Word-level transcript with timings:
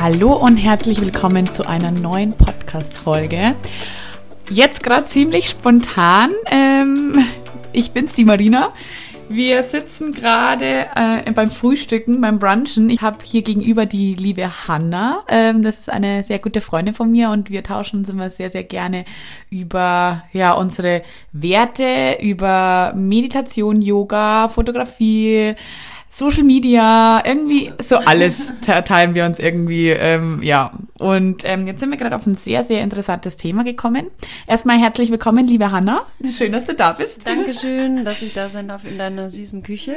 Hallo 0.00 0.32
und 0.32 0.56
herzlich 0.58 1.00
willkommen 1.00 1.50
zu 1.50 1.68
einer 1.68 1.90
neuen 1.90 2.32
Podcast-Folge. 2.32 3.56
Jetzt 4.48 4.84
gerade 4.84 5.06
ziemlich 5.06 5.48
spontan. 5.48 6.30
Ähm, 6.52 7.26
ich 7.72 7.90
bin's, 7.90 8.12
die 8.14 8.24
Marina. 8.24 8.72
Wir 9.28 9.64
sitzen 9.64 10.12
gerade 10.12 10.86
äh, 10.94 11.32
beim 11.32 11.50
Frühstücken, 11.50 12.20
beim 12.20 12.38
Brunchen. 12.38 12.88
Ich 12.90 13.02
habe 13.02 13.18
hier 13.24 13.42
gegenüber 13.42 13.86
die 13.86 14.14
liebe 14.14 14.68
Hanna. 14.68 15.24
Ähm, 15.28 15.62
das 15.62 15.80
ist 15.80 15.90
eine 15.90 16.22
sehr 16.22 16.38
gute 16.38 16.60
Freundin 16.60 16.94
von 16.94 17.10
mir 17.10 17.30
und 17.30 17.50
wir 17.50 17.64
tauschen 17.64 17.98
uns 17.98 18.08
immer 18.08 18.30
sehr, 18.30 18.50
sehr 18.50 18.64
gerne 18.64 19.04
über 19.50 20.22
ja 20.32 20.52
unsere 20.52 21.02
Werte, 21.32 22.18
über 22.22 22.92
Meditation, 22.94 23.82
Yoga, 23.82 24.46
Fotografie, 24.48 25.56
Social 26.08 26.42
Media, 26.42 27.22
irgendwie 27.24 27.70
so 27.80 27.96
alles 27.96 28.54
teilen 28.60 29.14
wir 29.14 29.26
uns 29.26 29.38
irgendwie, 29.38 29.90
ähm, 29.90 30.42
ja. 30.42 30.72
Und 30.98 31.42
ähm, 31.44 31.66
jetzt 31.66 31.80
sind 31.80 31.90
wir 31.90 31.98
gerade 31.98 32.16
auf 32.16 32.26
ein 32.26 32.34
sehr, 32.34 32.64
sehr 32.64 32.82
interessantes 32.82 33.36
Thema 33.36 33.62
gekommen. 33.62 34.06
Erstmal 34.46 34.78
herzlich 34.78 35.10
willkommen, 35.10 35.46
liebe 35.46 35.70
Hanna. 35.70 35.96
Schön, 36.30 36.52
dass 36.52 36.64
du 36.64 36.74
da 36.74 36.92
bist. 36.92 37.26
Dankeschön, 37.26 38.04
dass 38.04 38.22
ich 38.22 38.32
da 38.32 38.48
sein 38.48 38.68
darf 38.68 38.84
in 38.84 38.96
deiner 38.96 39.30
süßen 39.30 39.62
Küche. 39.62 39.96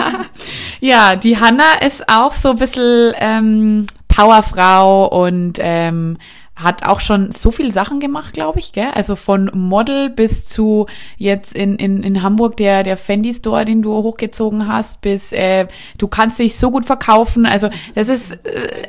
ja, 0.80 1.16
die 1.16 1.38
Hanna 1.38 1.80
ist 1.84 2.08
auch 2.08 2.32
so 2.32 2.50
ein 2.50 2.56
bisschen 2.56 3.12
ähm, 3.16 3.86
Powerfrau 4.08 5.08
und 5.08 5.58
ähm, 5.60 6.18
hat 6.62 6.84
auch 6.84 7.00
schon 7.00 7.30
so 7.32 7.50
viel 7.50 7.72
Sachen 7.72 8.00
gemacht, 8.00 8.34
glaube 8.34 8.58
ich, 8.58 8.72
gell? 8.72 8.90
Also 8.94 9.16
von 9.16 9.50
Model 9.54 10.10
bis 10.10 10.46
zu 10.46 10.86
jetzt 11.16 11.54
in, 11.54 11.76
in, 11.76 12.02
in 12.02 12.22
Hamburg 12.22 12.56
der, 12.56 12.82
der 12.82 12.96
Fendi 12.96 13.32
Store, 13.34 13.64
den 13.64 13.82
du 13.82 13.92
hochgezogen 13.94 14.66
hast, 14.66 15.00
bis 15.00 15.32
äh, 15.32 15.66
du 15.98 16.08
kannst 16.08 16.38
dich 16.38 16.56
so 16.56 16.70
gut 16.70 16.86
verkaufen. 16.86 17.46
Also 17.46 17.68
das 17.94 18.08
ist 18.08 18.32
äh, 18.32 18.38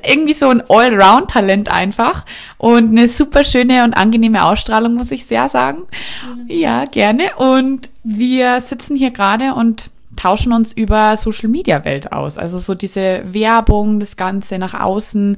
irgendwie 0.05 0.33
so 0.33 0.49
ein 0.49 0.63
Allround-Talent 0.67 1.69
einfach 1.69 2.25
und 2.57 2.89
eine 2.89 3.07
super 3.07 3.43
schöne 3.43 3.83
und 3.83 3.93
angenehme 3.93 4.43
Ausstrahlung, 4.45 4.95
muss 4.95 5.11
ich 5.11 5.25
sehr 5.25 5.49
sagen. 5.49 5.83
Mhm. 6.35 6.45
Ja, 6.47 6.85
gerne. 6.85 7.35
Und 7.37 7.89
wir 8.03 8.61
sitzen 8.61 8.95
hier 8.95 9.11
gerade 9.11 9.53
und 9.53 9.89
tauschen 10.15 10.53
uns 10.53 10.73
über 10.73 11.17
Social 11.17 11.49
Media 11.49 11.85
Welt 11.85 12.11
aus. 12.11 12.37
Also 12.37 12.59
so 12.59 12.75
diese 12.75 13.21
Werbung, 13.25 13.99
das 13.99 14.17
Ganze 14.17 14.57
nach 14.57 14.73
außen. 14.73 15.37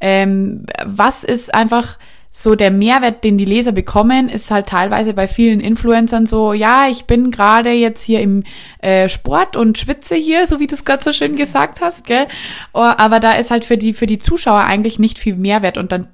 Ähm, 0.00 0.66
was 0.84 1.24
ist 1.24 1.54
einfach 1.54 1.98
so 2.38 2.54
der 2.54 2.70
Mehrwert, 2.70 3.24
den 3.24 3.38
die 3.38 3.46
Leser 3.46 3.72
bekommen, 3.72 4.28
ist 4.28 4.50
halt 4.50 4.66
teilweise 4.66 5.14
bei 5.14 5.26
vielen 5.26 5.58
Influencern 5.58 6.26
so, 6.26 6.52
ja, 6.52 6.86
ich 6.86 7.06
bin 7.06 7.30
gerade 7.30 7.70
jetzt 7.70 8.02
hier 8.02 8.20
im 8.20 8.44
äh, 8.80 9.08
Sport 9.08 9.56
und 9.56 9.78
schwitze 9.78 10.16
hier, 10.16 10.46
so 10.46 10.60
wie 10.60 10.66
du 10.66 10.74
es 10.74 10.84
gerade 10.84 11.02
so 11.02 11.14
schön 11.14 11.36
gesagt 11.36 11.80
hast, 11.80 12.06
gell? 12.06 12.26
Oh, 12.74 12.80
aber 12.80 13.20
da 13.20 13.32
ist 13.32 13.50
halt 13.50 13.64
für 13.64 13.78
die 13.78 13.94
für 13.94 14.04
die 14.04 14.18
Zuschauer 14.18 14.64
eigentlich 14.64 14.98
nicht 14.98 15.18
viel 15.18 15.34
Mehrwert 15.34 15.78
und 15.78 15.92
dann 15.92 16.08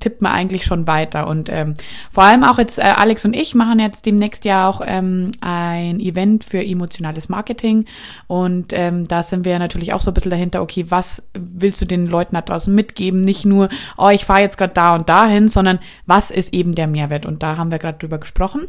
tippt 0.00 0.22
man 0.22 0.32
eigentlich 0.32 0.64
schon 0.64 0.86
weiter. 0.86 1.26
Und 1.26 1.48
ähm, 1.50 1.74
vor 2.10 2.24
allem 2.24 2.44
auch 2.44 2.58
jetzt, 2.58 2.78
äh, 2.78 2.82
Alex 2.82 3.24
und 3.24 3.34
ich 3.34 3.54
machen 3.54 3.78
jetzt 3.78 4.06
demnächst 4.06 4.44
ja 4.44 4.68
auch 4.68 4.80
ähm, 4.84 5.30
ein 5.40 6.00
Event 6.00 6.44
für 6.44 6.64
emotionales 6.64 7.28
Marketing. 7.28 7.86
Und 8.26 8.72
ähm, 8.72 9.06
da 9.06 9.22
sind 9.22 9.44
wir 9.44 9.58
natürlich 9.58 9.92
auch 9.92 10.00
so 10.00 10.10
ein 10.10 10.14
bisschen 10.14 10.30
dahinter, 10.30 10.62
okay, 10.62 10.86
was 10.88 11.26
willst 11.34 11.80
du 11.80 11.84
den 11.84 12.06
Leuten 12.06 12.34
da 12.34 12.42
draußen 12.42 12.74
mitgeben? 12.74 13.22
Nicht 13.22 13.44
nur, 13.44 13.68
oh, 13.96 14.08
ich 14.08 14.24
fahre 14.24 14.40
jetzt 14.40 14.58
gerade 14.58 14.74
da 14.74 14.94
und 14.94 15.08
dahin, 15.08 15.48
sondern 15.48 15.78
was 16.06 16.30
ist 16.30 16.52
eben 16.52 16.74
der 16.74 16.86
Mehrwert? 16.86 17.26
Und 17.26 17.42
da 17.42 17.56
haben 17.56 17.70
wir 17.70 17.78
gerade 17.78 17.98
drüber 17.98 18.18
gesprochen. 18.18 18.62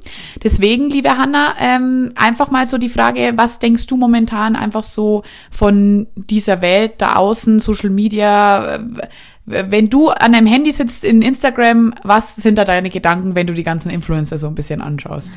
Deswegen, 0.44 0.90
liebe 0.90 1.18
Hanna, 1.18 1.56
ähm, 1.60 2.12
einfach 2.16 2.52
mal 2.52 2.66
so 2.68 2.78
die 2.78 2.90
Frage, 2.90 3.34
was 3.36 3.60
denkst 3.60 3.88
du 3.88 3.98
momentan 3.98 4.56
einfach 4.56 4.84
so 4.84 5.24
von 5.52 6.08
dieser 6.16 6.62
Welt 6.62 6.94
da 6.98 7.16
außen, 7.16 7.60
Social 7.60 7.90
Media? 7.90 8.76
Äh, 8.76 8.80
wenn 9.46 9.90
du 9.90 10.10
an 10.10 10.32
deinem 10.32 10.48
Handy 10.48 10.72
sitzt 10.72 11.04
in 11.04 11.22
Instagram, 11.22 11.94
was 12.04 12.38
sind 12.38 12.58
da 12.58 12.64
deine 12.64 12.90
Gedanken, 12.90 13.36
wenn 13.36 13.46
du 13.46 13.54
die 13.54 13.64
ganzen 13.64 13.90
Influencer 13.90 14.38
so 14.38 14.48
ein 14.48 14.56
bisschen 14.56 14.82
anschaust? 14.82 15.32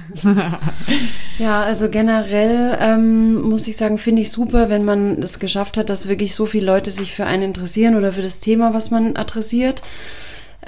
ja, 1.39 1.63
also 1.63 1.89
generell 1.89 2.79
ähm, 2.81 3.43
muss 3.43 3.67
ich 3.67 3.77
sagen, 3.77 3.99
finde 3.99 4.23
ich 4.23 4.31
super, 4.31 4.69
wenn 4.69 4.85
man 4.85 5.23
es 5.23 5.41
geschafft 5.41 5.77
hat, 5.77 5.91
dass 5.91 6.09
wirklich 6.09 6.37
so 6.37 6.47
viele 6.47 6.67
Leute 6.67 6.93
sich 6.93 7.15
für 7.15 7.27
einen 7.27 7.43
interessieren 7.43 7.97
oder 7.97 8.13
für 8.13 8.23
das 8.23 8.39
Thema, 8.39 8.73
was 8.73 8.93
man 8.93 9.17
adressiert. 9.17 9.83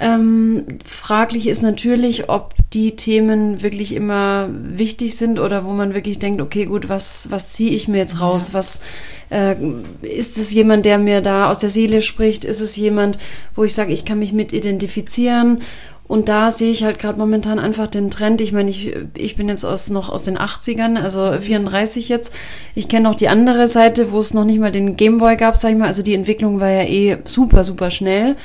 Ähm, 0.01 0.65
fraglich 0.85 1.47
ist 1.47 1.61
natürlich, 1.61 2.29
ob 2.29 2.53
die 2.73 2.95
Themen 2.95 3.61
wirklich 3.61 3.93
immer 3.93 4.47
wichtig 4.49 5.17
sind 5.17 5.39
oder 5.39 5.65
wo 5.65 5.71
man 5.71 5.93
wirklich 5.93 6.19
denkt, 6.19 6.41
okay, 6.41 6.65
gut, 6.65 6.87
was, 6.87 7.29
was 7.31 7.49
ziehe 7.49 7.71
ich 7.71 7.89
mir 7.89 7.97
jetzt 7.97 8.21
raus? 8.21 8.49
Ja. 8.49 8.53
Was 8.53 8.81
äh, 9.29 9.55
ist 10.01 10.37
es 10.37 10.53
jemand, 10.53 10.85
der 10.85 10.99
mir 10.99 11.19
da 11.19 11.49
aus 11.49 11.59
der 11.59 11.69
Seele 11.69 12.01
spricht? 12.01 12.45
Ist 12.45 12.61
es 12.61 12.77
jemand, 12.77 13.19
wo 13.55 13.65
ich 13.65 13.73
sage, 13.73 13.91
ich 13.91 14.05
kann 14.05 14.19
mich 14.19 14.31
mit 14.31 14.53
identifizieren? 14.53 15.61
Und 16.07 16.27
da 16.27 16.49
sehe 16.49 16.71
ich 16.71 16.83
halt 16.83 16.97
gerade 16.97 17.19
momentan 17.19 17.59
einfach 17.59 17.85
den 17.85 18.09
Trend. 18.09 18.41
Ich 18.41 18.51
meine, 18.51 18.71
ich, 18.71 18.95
ich 19.15 19.35
bin 19.35 19.47
jetzt 19.47 19.63
aus, 19.63 19.91
noch 19.91 20.09
aus 20.09 20.23
den 20.23 20.39
80ern, 20.39 20.99
also 20.99 21.39
34 21.39 22.09
jetzt. 22.09 22.33
Ich 22.73 22.87
kenne 22.87 23.09
auch 23.09 23.15
die 23.15 23.29
andere 23.29 23.67
Seite, 23.67 24.11
wo 24.11 24.17
es 24.17 24.33
noch 24.33 24.43
nicht 24.43 24.59
mal 24.59 24.71
den 24.71 24.97
Gameboy 24.97 25.37
gab, 25.37 25.55
sag 25.55 25.71
ich 25.71 25.77
mal. 25.77 25.85
Also 25.85 26.01
die 26.01 26.15
Entwicklung 26.15 26.59
war 26.59 26.69
ja 26.69 26.83
eh 26.83 27.17
super, 27.25 27.63
super 27.63 27.91
schnell. 27.91 28.35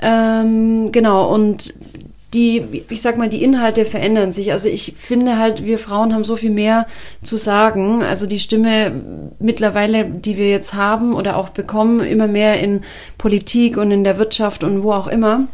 Ähm, 0.00 0.92
genau, 0.92 1.32
und 1.32 1.74
die, 2.34 2.84
ich 2.90 3.00
sag 3.00 3.16
mal, 3.16 3.28
die 3.28 3.42
Inhalte 3.42 3.84
verändern 3.84 4.32
sich. 4.32 4.52
Also 4.52 4.68
ich 4.68 4.94
finde 4.96 5.38
halt, 5.38 5.64
wir 5.64 5.78
Frauen 5.78 6.12
haben 6.12 6.24
so 6.24 6.36
viel 6.36 6.50
mehr 6.50 6.86
zu 7.22 7.36
sagen. 7.36 8.02
Also 8.02 8.26
die 8.26 8.38
Stimme 8.38 8.92
mittlerweile, 9.38 10.04
die 10.04 10.36
wir 10.36 10.50
jetzt 10.50 10.74
haben 10.74 11.14
oder 11.14 11.38
auch 11.38 11.48
bekommen, 11.48 12.00
immer 12.00 12.26
mehr 12.26 12.60
in 12.60 12.82
Politik 13.16 13.78
und 13.78 13.90
in 13.90 14.04
der 14.04 14.18
Wirtschaft 14.18 14.62
und 14.62 14.82
wo 14.82 14.92
auch 14.92 15.06
immer 15.06 15.46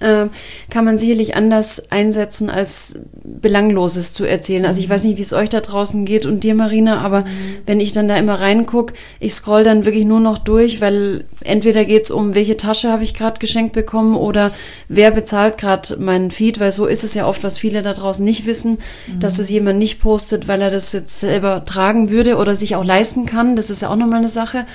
äh, 0.00 0.26
kann 0.70 0.84
man 0.84 0.98
sicherlich 0.98 1.36
anders 1.36 1.90
einsetzen, 1.90 2.50
als 2.50 3.00
Belangloses 3.24 4.12
zu 4.12 4.24
erzählen. 4.24 4.64
Also 4.64 4.80
ich 4.80 4.88
weiß 4.88 5.04
nicht, 5.04 5.18
wie 5.18 5.22
es 5.22 5.32
euch 5.32 5.48
da 5.48 5.60
draußen 5.60 6.04
geht 6.04 6.26
und 6.26 6.44
dir, 6.44 6.54
Marina, 6.54 7.00
aber 7.00 7.20
mhm. 7.20 7.56
wenn 7.66 7.80
ich 7.80 7.92
dann 7.92 8.08
da 8.08 8.16
immer 8.16 8.40
reinguck, 8.40 8.92
ich 9.20 9.34
scroll 9.34 9.64
dann 9.64 9.84
wirklich 9.84 10.04
nur 10.04 10.20
noch 10.20 10.38
durch, 10.38 10.80
weil 10.80 11.24
entweder 11.44 11.84
geht's 11.84 12.10
um, 12.10 12.34
welche 12.34 12.56
Tasche 12.56 12.90
habe 12.90 13.02
ich 13.02 13.14
gerade 13.14 13.38
geschenkt 13.38 13.72
bekommen 13.72 14.16
oder 14.16 14.52
wer 14.88 15.10
bezahlt 15.10 15.58
gerade 15.58 15.96
meinen 15.98 16.30
Feed, 16.30 16.60
weil 16.60 16.72
so 16.72 16.86
ist 16.86 17.04
es 17.04 17.14
ja 17.14 17.26
oft, 17.26 17.42
was 17.42 17.58
viele 17.58 17.82
da 17.82 17.92
draußen 17.92 18.24
nicht 18.24 18.46
wissen, 18.46 18.78
mhm. 19.06 19.20
dass 19.20 19.38
es 19.38 19.50
jemand 19.50 19.78
nicht 19.78 20.00
postet, 20.00 20.48
weil 20.48 20.62
er 20.62 20.70
das 20.70 20.92
jetzt 20.92 21.20
selber 21.20 21.64
tragen 21.64 22.10
würde 22.10 22.36
oder 22.36 22.54
sich 22.54 22.76
auch 22.76 22.84
leisten 22.84 23.26
kann. 23.26 23.56
Das 23.56 23.70
ist 23.70 23.82
ja 23.82 23.90
auch 23.90 23.96
nochmal 23.96 24.18
eine 24.18 24.28
Sache 24.28 24.66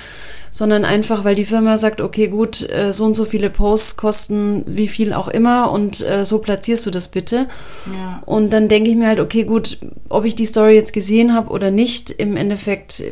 sondern 0.54 0.84
einfach, 0.84 1.24
weil 1.24 1.34
die 1.34 1.46
Firma 1.46 1.78
sagt, 1.78 2.02
okay, 2.02 2.28
gut, 2.28 2.68
äh, 2.70 2.92
so 2.92 3.06
und 3.06 3.14
so 3.14 3.24
viele 3.24 3.48
Posts 3.48 3.96
kosten 3.96 4.64
wie 4.66 4.86
viel 4.86 5.14
auch 5.14 5.28
immer 5.28 5.72
und 5.72 6.06
äh, 6.06 6.26
so 6.26 6.38
platzierst 6.40 6.84
du 6.84 6.90
das 6.90 7.08
bitte. 7.08 7.48
Ja. 7.86 8.22
Und 8.26 8.52
dann 8.52 8.68
denke 8.68 8.90
ich 8.90 8.96
mir 8.96 9.08
halt, 9.08 9.18
okay, 9.18 9.44
gut, 9.44 9.78
ob 10.10 10.26
ich 10.26 10.36
die 10.36 10.44
Story 10.44 10.74
jetzt 10.74 10.92
gesehen 10.92 11.34
habe 11.34 11.48
oder 11.48 11.70
nicht, 11.70 12.10
im 12.10 12.36
Endeffekt, 12.36 13.02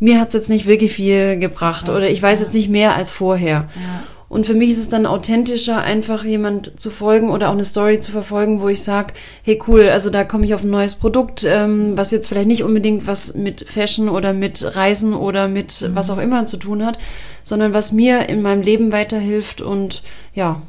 mir 0.00 0.20
hat 0.20 0.28
es 0.28 0.34
jetzt 0.34 0.50
nicht 0.50 0.66
wirklich 0.66 0.92
viel 0.92 1.38
gebracht 1.38 1.88
oder 1.88 2.10
ich 2.10 2.22
weiß 2.22 2.40
jetzt 2.40 2.54
nicht 2.54 2.68
mehr 2.68 2.94
als 2.94 3.10
vorher. 3.10 3.68
Ja. 3.74 4.02
Und 4.28 4.46
für 4.46 4.54
mich 4.54 4.70
ist 4.70 4.78
es 4.78 4.88
dann 4.88 5.06
authentischer, 5.06 5.80
einfach 5.82 6.24
jemand 6.24 6.80
zu 6.80 6.90
folgen 6.90 7.30
oder 7.30 7.48
auch 7.48 7.54
eine 7.54 7.64
Story 7.64 8.00
zu 8.00 8.10
verfolgen, 8.10 8.60
wo 8.60 8.68
ich 8.68 8.82
sage, 8.82 9.14
hey 9.44 9.62
cool, 9.68 9.88
also 9.88 10.10
da 10.10 10.24
komme 10.24 10.44
ich 10.46 10.54
auf 10.54 10.64
ein 10.64 10.70
neues 10.70 10.96
Produkt, 10.96 11.44
ähm, 11.44 11.96
was 11.96 12.10
jetzt 12.10 12.28
vielleicht 12.28 12.48
nicht 12.48 12.64
unbedingt 12.64 13.06
was 13.06 13.34
mit 13.34 13.62
Fashion 13.62 14.08
oder 14.08 14.32
mit 14.32 14.76
Reisen 14.76 15.14
oder 15.14 15.46
mit 15.46 15.82
mhm. 15.82 15.94
was 15.94 16.10
auch 16.10 16.18
immer 16.18 16.46
zu 16.46 16.56
tun 16.56 16.84
hat, 16.84 16.98
sondern 17.44 17.72
was 17.72 17.92
mir 17.92 18.28
in 18.28 18.42
meinem 18.42 18.62
Leben 18.62 18.90
weiterhilft 18.90 19.60
und 19.60 20.02
ja, 20.34 20.60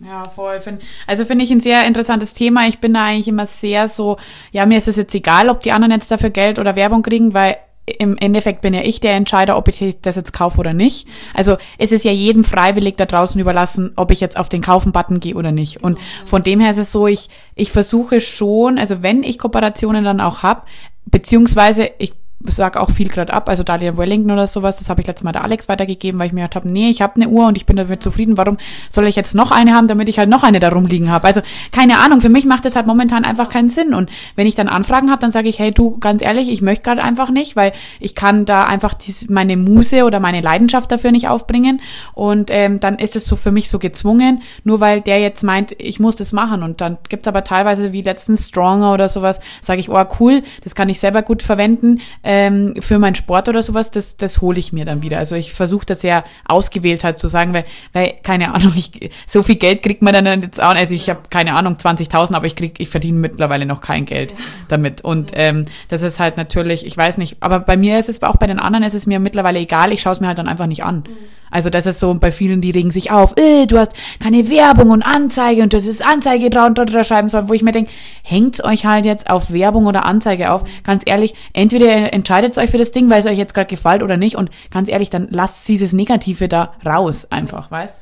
ja, 0.00 0.22
voll. 0.22 0.60
Also 1.08 1.24
finde 1.24 1.44
ich 1.44 1.50
ein 1.50 1.58
sehr 1.58 1.84
interessantes 1.84 2.32
Thema. 2.32 2.68
Ich 2.68 2.78
bin 2.78 2.94
da 2.94 3.06
eigentlich 3.06 3.26
immer 3.26 3.46
sehr 3.46 3.88
so, 3.88 4.16
ja, 4.52 4.64
mir 4.64 4.78
ist 4.78 4.86
es 4.86 4.94
jetzt 4.94 5.12
egal, 5.12 5.48
ob 5.48 5.60
die 5.60 5.72
anderen 5.72 5.90
jetzt 5.90 6.12
dafür 6.12 6.30
Geld 6.30 6.60
oder 6.60 6.76
Werbung 6.76 7.02
kriegen, 7.02 7.34
weil 7.34 7.56
im 7.98 8.16
Endeffekt 8.16 8.60
bin 8.60 8.74
ja 8.74 8.82
ich 8.82 9.00
der 9.00 9.12
Entscheider, 9.12 9.56
ob 9.56 9.68
ich 9.68 9.98
das 10.02 10.16
jetzt 10.16 10.32
kaufe 10.32 10.58
oder 10.58 10.72
nicht. 10.72 11.08
Also 11.34 11.56
es 11.78 11.92
ist 11.92 12.04
ja 12.04 12.12
jedem 12.12 12.44
freiwillig 12.44 12.96
da 12.96 13.06
draußen 13.06 13.40
überlassen, 13.40 13.92
ob 13.96 14.10
ich 14.10 14.20
jetzt 14.20 14.38
auf 14.38 14.48
den 14.48 14.62
Kaufen-Button 14.62 15.20
gehe 15.20 15.34
oder 15.34 15.52
nicht. 15.52 15.82
Und 15.82 15.98
von 16.24 16.42
dem 16.42 16.60
her 16.60 16.70
ist 16.70 16.78
es 16.78 16.92
so, 16.92 17.06
ich, 17.06 17.28
ich 17.54 17.72
versuche 17.72 18.20
schon, 18.20 18.78
also 18.78 19.02
wenn 19.02 19.22
ich 19.22 19.38
Kooperationen 19.38 20.04
dann 20.04 20.20
auch 20.20 20.42
hab, 20.42 20.66
beziehungsweise 21.06 21.90
ich 21.98 22.12
sag 22.44 22.76
auch 22.76 22.90
viel 22.90 23.08
gerade 23.08 23.32
ab, 23.32 23.48
also 23.48 23.64
Dahlia 23.64 23.96
Wellington 23.96 24.30
oder 24.30 24.46
sowas, 24.46 24.78
das 24.78 24.88
habe 24.88 25.00
ich 25.00 25.06
letztes 25.08 25.24
Mal 25.24 25.32
der 25.32 25.42
Alex 25.42 25.68
weitergegeben, 25.68 26.20
weil 26.20 26.28
ich 26.28 26.32
mir 26.32 26.42
gedacht 26.42 26.54
habe, 26.54 26.72
nee, 26.72 26.88
ich 26.88 27.02
habe 27.02 27.16
eine 27.16 27.28
Uhr 27.28 27.48
und 27.48 27.56
ich 27.56 27.66
bin 27.66 27.76
damit 27.76 28.00
zufrieden, 28.00 28.36
warum 28.36 28.58
soll 28.88 29.08
ich 29.08 29.16
jetzt 29.16 29.34
noch 29.34 29.50
eine 29.50 29.74
haben, 29.74 29.88
damit 29.88 30.08
ich 30.08 30.20
halt 30.20 30.28
noch 30.28 30.44
eine 30.44 30.60
da 30.60 30.68
rumliegen 30.68 31.10
habe? 31.10 31.26
Also 31.26 31.40
keine 31.72 31.98
Ahnung, 31.98 32.20
für 32.20 32.28
mich 32.28 32.44
macht 32.44 32.64
das 32.64 32.76
halt 32.76 32.86
momentan 32.86 33.24
einfach 33.24 33.48
keinen 33.48 33.70
Sinn 33.70 33.92
und 33.92 34.08
wenn 34.36 34.46
ich 34.46 34.54
dann 34.54 34.68
Anfragen 34.68 35.10
habe, 35.10 35.20
dann 35.20 35.32
sage 35.32 35.48
ich, 35.48 35.58
hey 35.58 35.72
du, 35.72 35.98
ganz 35.98 36.22
ehrlich, 36.22 36.48
ich 36.48 36.62
möchte 36.62 36.84
gerade 36.84 37.02
einfach 37.02 37.30
nicht, 37.30 37.56
weil 37.56 37.72
ich 37.98 38.14
kann 38.14 38.44
da 38.44 38.64
einfach 38.64 38.94
dies, 38.94 39.28
meine 39.28 39.56
Muse 39.56 40.04
oder 40.04 40.20
meine 40.20 40.40
Leidenschaft 40.40 40.92
dafür 40.92 41.10
nicht 41.10 41.28
aufbringen 41.28 41.80
und 42.14 42.50
ähm, 42.52 42.78
dann 42.78 43.00
ist 43.00 43.16
es 43.16 43.26
so 43.26 43.34
für 43.34 43.50
mich 43.50 43.68
so 43.68 43.80
gezwungen, 43.80 44.42
nur 44.62 44.78
weil 44.78 45.00
der 45.00 45.18
jetzt 45.18 45.42
meint, 45.42 45.74
ich 45.78 45.98
muss 45.98 46.14
das 46.14 46.32
machen 46.32 46.62
und 46.62 46.80
dann 46.80 46.98
gibt's 47.08 47.26
aber 47.26 47.42
teilweise 47.42 47.92
wie 47.92 48.02
letztens 48.02 48.48
Stronger 48.48 48.94
oder 48.94 49.08
sowas, 49.08 49.40
sage 49.60 49.80
ich, 49.80 49.90
oh 49.90 50.04
cool, 50.20 50.42
das 50.62 50.76
kann 50.76 50.88
ich 50.88 51.00
selber 51.00 51.22
gut 51.22 51.42
verwenden, 51.42 52.00
ähm, 52.28 52.74
für 52.80 52.98
meinen 52.98 53.14
Sport 53.14 53.48
oder 53.48 53.62
sowas, 53.62 53.90
das, 53.90 54.18
das 54.18 54.42
hole 54.42 54.58
ich 54.58 54.74
mir 54.74 54.84
dann 54.84 55.02
wieder. 55.02 55.16
Also 55.16 55.34
ich 55.34 55.54
versuche 55.54 55.86
das 55.86 56.02
sehr 56.02 56.24
ausgewählt 56.46 57.02
halt 57.02 57.18
zu 57.18 57.26
sagen, 57.26 57.54
weil, 57.54 57.64
weil 57.94 58.16
keine 58.22 58.54
Ahnung, 58.54 58.74
ich, 58.76 59.10
so 59.26 59.42
viel 59.42 59.54
Geld 59.54 59.82
kriegt 59.82 60.02
man 60.02 60.12
dann 60.12 60.42
jetzt 60.42 60.62
auch, 60.62 60.74
also 60.74 60.94
ich 60.94 61.08
habe 61.08 61.20
keine 61.30 61.54
Ahnung, 61.54 61.76
20.000, 61.76 62.34
aber 62.34 62.44
ich 62.44 62.54
krieg, 62.54 62.78
ich 62.80 62.90
verdiene 62.90 63.18
mittlerweile 63.18 63.64
noch 63.64 63.80
kein 63.80 64.04
Geld 64.04 64.34
damit. 64.68 65.00
Und 65.00 65.30
ähm, 65.32 65.64
das 65.88 66.02
ist 66.02 66.20
halt 66.20 66.36
natürlich, 66.36 66.84
ich 66.84 66.94
weiß 66.94 67.16
nicht, 67.16 67.38
aber 67.40 67.60
bei 67.60 67.78
mir 67.78 67.98
ist 67.98 68.10
es 68.10 68.22
auch 68.22 68.36
bei 68.36 68.46
den 68.46 68.58
anderen 68.58 68.84
ist 68.84 68.94
es 68.94 69.06
mir 69.06 69.20
mittlerweile 69.20 69.58
egal, 69.58 69.90
ich 69.90 70.02
schaue 70.02 70.12
es 70.12 70.20
mir 70.20 70.26
halt 70.26 70.38
dann 70.38 70.48
einfach 70.48 70.66
nicht 70.66 70.84
an. 70.84 71.04
Also 71.50 71.70
das 71.70 71.86
ist 71.86 72.00
so 72.00 72.14
bei 72.14 72.30
vielen, 72.30 72.60
die 72.60 72.70
regen 72.70 72.90
sich 72.90 73.10
auf, 73.10 73.34
äh, 73.38 73.66
du 73.66 73.78
hast 73.78 73.92
keine 74.20 74.50
Werbung 74.50 74.90
und 74.90 75.02
Anzeige 75.02 75.62
und 75.62 75.72
das 75.72 75.86
ist 75.86 76.04
Anzeige 76.06 76.50
drunter 76.50 77.04
schreiben 77.04 77.28
sollen, 77.28 77.48
wo 77.48 77.54
ich 77.54 77.62
mir 77.62 77.72
denke, 77.72 77.90
hängt 78.22 78.62
euch 78.64 78.86
halt 78.86 79.04
jetzt 79.04 79.30
auf 79.30 79.52
Werbung 79.52 79.86
oder 79.86 80.04
Anzeige 80.04 80.52
auf. 80.52 80.64
Ganz 80.84 81.02
ehrlich, 81.06 81.34
entweder 81.52 82.12
entscheidet 82.12 82.56
euch 82.58 82.70
für 82.70 82.78
das 82.78 82.92
Ding, 82.92 83.10
weil 83.10 83.20
es 83.20 83.26
euch 83.26 83.38
jetzt 83.38 83.54
gerade 83.54 83.68
gefällt 83.68 84.02
oder 84.02 84.16
nicht 84.16 84.36
und 84.36 84.50
ganz 84.70 84.88
ehrlich, 84.88 85.10
dann 85.10 85.28
lasst 85.30 85.68
dieses 85.68 85.92
Negative 85.92 86.48
da 86.48 86.74
raus 86.84 87.26
einfach, 87.30 87.70
weißt? 87.70 87.96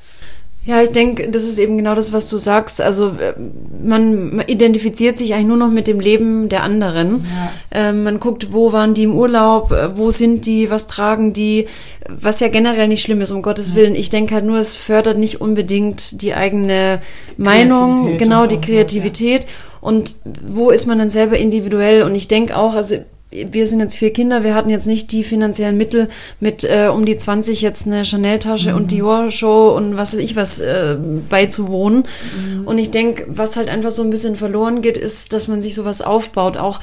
Ja, 0.66 0.82
ich 0.82 0.90
denke, 0.90 1.28
das 1.28 1.44
ist 1.44 1.58
eben 1.58 1.76
genau 1.76 1.94
das, 1.94 2.12
was 2.12 2.28
du 2.28 2.38
sagst. 2.38 2.80
Also 2.80 3.10
äh, 3.10 3.34
man 3.80 4.42
identifiziert 4.48 5.16
sich 5.16 5.32
eigentlich 5.32 5.46
nur 5.46 5.56
noch 5.56 5.70
mit 5.70 5.86
dem 5.86 6.00
Leben 6.00 6.48
der 6.48 6.64
anderen. 6.64 7.24
Ja. 7.24 7.52
Ähm, 7.70 8.02
man 8.02 8.18
guckt, 8.18 8.52
wo 8.52 8.72
waren 8.72 8.92
die 8.92 9.04
im 9.04 9.14
Urlaub, 9.14 9.70
äh, 9.70 9.96
wo 9.96 10.10
sind 10.10 10.44
die, 10.44 10.68
was 10.68 10.88
tragen 10.88 11.32
die, 11.32 11.66
was 12.08 12.40
ja 12.40 12.48
generell 12.48 12.88
nicht 12.88 13.02
schlimm 13.02 13.20
ist, 13.20 13.30
um 13.30 13.42
Gottes 13.42 13.70
ja. 13.70 13.76
Willen. 13.76 13.94
Ich 13.94 14.10
denke 14.10 14.34
halt 14.34 14.44
nur, 14.44 14.58
es 14.58 14.74
fördert 14.74 15.18
nicht 15.18 15.40
unbedingt 15.40 16.20
die 16.20 16.34
eigene 16.34 17.00
Meinung, 17.36 18.18
genau 18.18 18.46
die 18.46 18.60
Kreativität. 18.60 19.42
Ja. 19.42 19.48
Und 19.80 20.16
wo 20.44 20.70
ist 20.70 20.86
man 20.86 20.98
dann 20.98 21.10
selber 21.10 21.38
individuell? 21.38 22.02
Und 22.02 22.16
ich 22.16 22.26
denke 22.26 22.56
auch, 22.56 22.74
also 22.74 22.96
wir 23.30 23.66
sind 23.66 23.80
jetzt 23.80 23.96
vier 23.96 24.12
Kinder, 24.12 24.44
wir 24.44 24.54
hatten 24.54 24.70
jetzt 24.70 24.86
nicht 24.86 25.10
die 25.10 25.24
finanziellen 25.24 25.76
Mittel 25.76 26.08
mit 26.38 26.62
äh, 26.62 26.88
um 26.92 27.04
die 27.04 27.16
20 27.16 27.60
jetzt 27.60 27.86
eine 27.86 28.04
Chanel-Tasche 28.04 28.70
mhm. 28.70 28.76
und 28.76 28.90
Dior-Show 28.92 29.74
und 29.76 29.96
was 29.96 30.14
weiß 30.14 30.20
ich 30.20 30.36
was 30.36 30.60
äh, 30.60 30.96
beizuwohnen. 31.28 32.04
Mhm. 32.04 32.66
Und 32.66 32.78
ich 32.78 32.90
denke, 32.90 33.24
was 33.28 33.56
halt 33.56 33.68
einfach 33.68 33.90
so 33.90 34.02
ein 34.02 34.10
bisschen 34.10 34.36
verloren 34.36 34.80
geht, 34.80 34.96
ist, 34.96 35.32
dass 35.32 35.48
man 35.48 35.60
sich 35.60 35.74
sowas 35.74 36.02
aufbaut. 36.02 36.56
Auch 36.56 36.80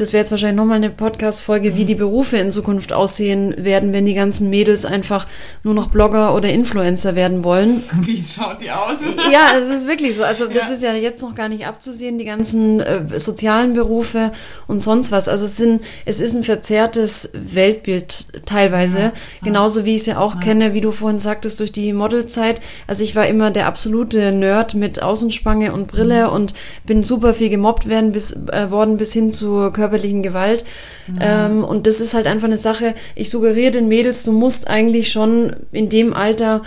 das 0.00 0.14
wäre 0.14 0.22
jetzt 0.22 0.30
wahrscheinlich 0.30 0.56
nochmal 0.56 0.76
eine 0.76 0.88
Podcast-Folge, 0.88 1.76
wie 1.76 1.84
die 1.84 1.94
Berufe 1.94 2.38
in 2.38 2.50
Zukunft 2.50 2.92
aussehen 2.92 3.54
werden, 3.58 3.92
wenn 3.92 4.06
die 4.06 4.14
ganzen 4.14 4.48
Mädels 4.48 4.86
einfach 4.86 5.26
nur 5.62 5.74
noch 5.74 5.88
Blogger 5.88 6.34
oder 6.34 6.48
Influencer 6.48 7.16
werden 7.16 7.44
wollen. 7.44 7.82
Wie 8.00 8.22
schaut 8.22 8.62
die 8.62 8.70
aus? 8.70 8.96
ja, 9.30 9.58
es 9.58 9.68
ist 9.68 9.86
wirklich 9.86 10.16
so. 10.16 10.24
Also 10.24 10.46
das 10.46 10.68
ja. 10.68 10.74
ist 10.74 10.82
ja 10.82 10.94
jetzt 10.94 11.22
noch 11.22 11.34
gar 11.34 11.50
nicht 11.50 11.66
abzusehen, 11.66 12.18
die 12.18 12.24
ganzen 12.24 12.80
äh, 12.80 13.18
sozialen 13.18 13.74
Berufe 13.74 14.32
und 14.66 14.82
sonst 14.82 15.12
was. 15.12 15.28
Also 15.28 15.44
es 15.44 15.58
sind, 15.58 15.82
es 16.06 16.20
ist 16.22 16.34
ein 16.34 16.44
verzerrtes 16.44 17.30
Weltbild 17.34 18.26
teilweise. 18.46 18.98
Ja. 19.00 19.12
Genauso 19.42 19.84
wie 19.84 19.96
ich 19.96 20.00
es 20.00 20.06
ja 20.06 20.18
auch 20.18 20.36
ja. 20.36 20.40
kenne, 20.40 20.72
wie 20.72 20.80
du 20.80 20.92
vorhin 20.92 21.18
sagtest, 21.18 21.60
durch 21.60 21.72
die 21.72 21.92
Modelzeit. 21.92 22.62
Also 22.86 23.04
ich 23.04 23.14
war 23.14 23.26
immer 23.26 23.50
der 23.50 23.66
absolute 23.66 24.32
Nerd 24.32 24.74
mit 24.74 25.02
Außenspange 25.02 25.74
und 25.74 25.88
Brille 25.88 26.28
mhm. 26.28 26.32
und 26.32 26.54
bin 26.86 27.02
super 27.02 27.34
viel 27.34 27.50
gemobbt 27.50 27.86
werden 27.86 28.12
bis, 28.12 28.32
äh, 28.32 28.70
worden 28.70 28.96
bis 28.96 29.12
hin 29.12 29.30
zu 29.30 29.70
Körper 29.72 29.89
körperlichen 29.90 30.22
Gewalt. 30.22 30.64
Mhm. 31.08 31.18
Ähm, 31.20 31.64
und 31.64 31.86
das 31.86 32.00
ist 32.00 32.14
halt 32.14 32.26
einfach 32.26 32.46
eine 32.46 32.56
Sache, 32.56 32.94
ich 33.14 33.30
suggeriere 33.30 33.72
den 33.72 33.88
Mädels, 33.88 34.22
du 34.22 34.32
musst 34.32 34.68
eigentlich 34.68 35.10
schon 35.10 35.56
in 35.72 35.88
dem 35.88 36.14
Alter 36.14 36.62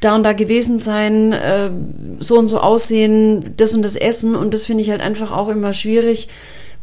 da 0.00 0.16
und 0.16 0.24
da 0.24 0.32
gewesen 0.32 0.78
sein, 0.78 1.32
äh, 1.32 1.70
so 2.18 2.38
und 2.38 2.48
so 2.48 2.58
aussehen, 2.58 3.54
das 3.56 3.74
und 3.74 3.82
das 3.82 3.96
essen. 3.96 4.34
Und 4.34 4.52
das 4.52 4.66
finde 4.66 4.82
ich 4.82 4.90
halt 4.90 5.00
einfach 5.00 5.30
auch 5.30 5.48
immer 5.48 5.72
schwierig 5.72 6.28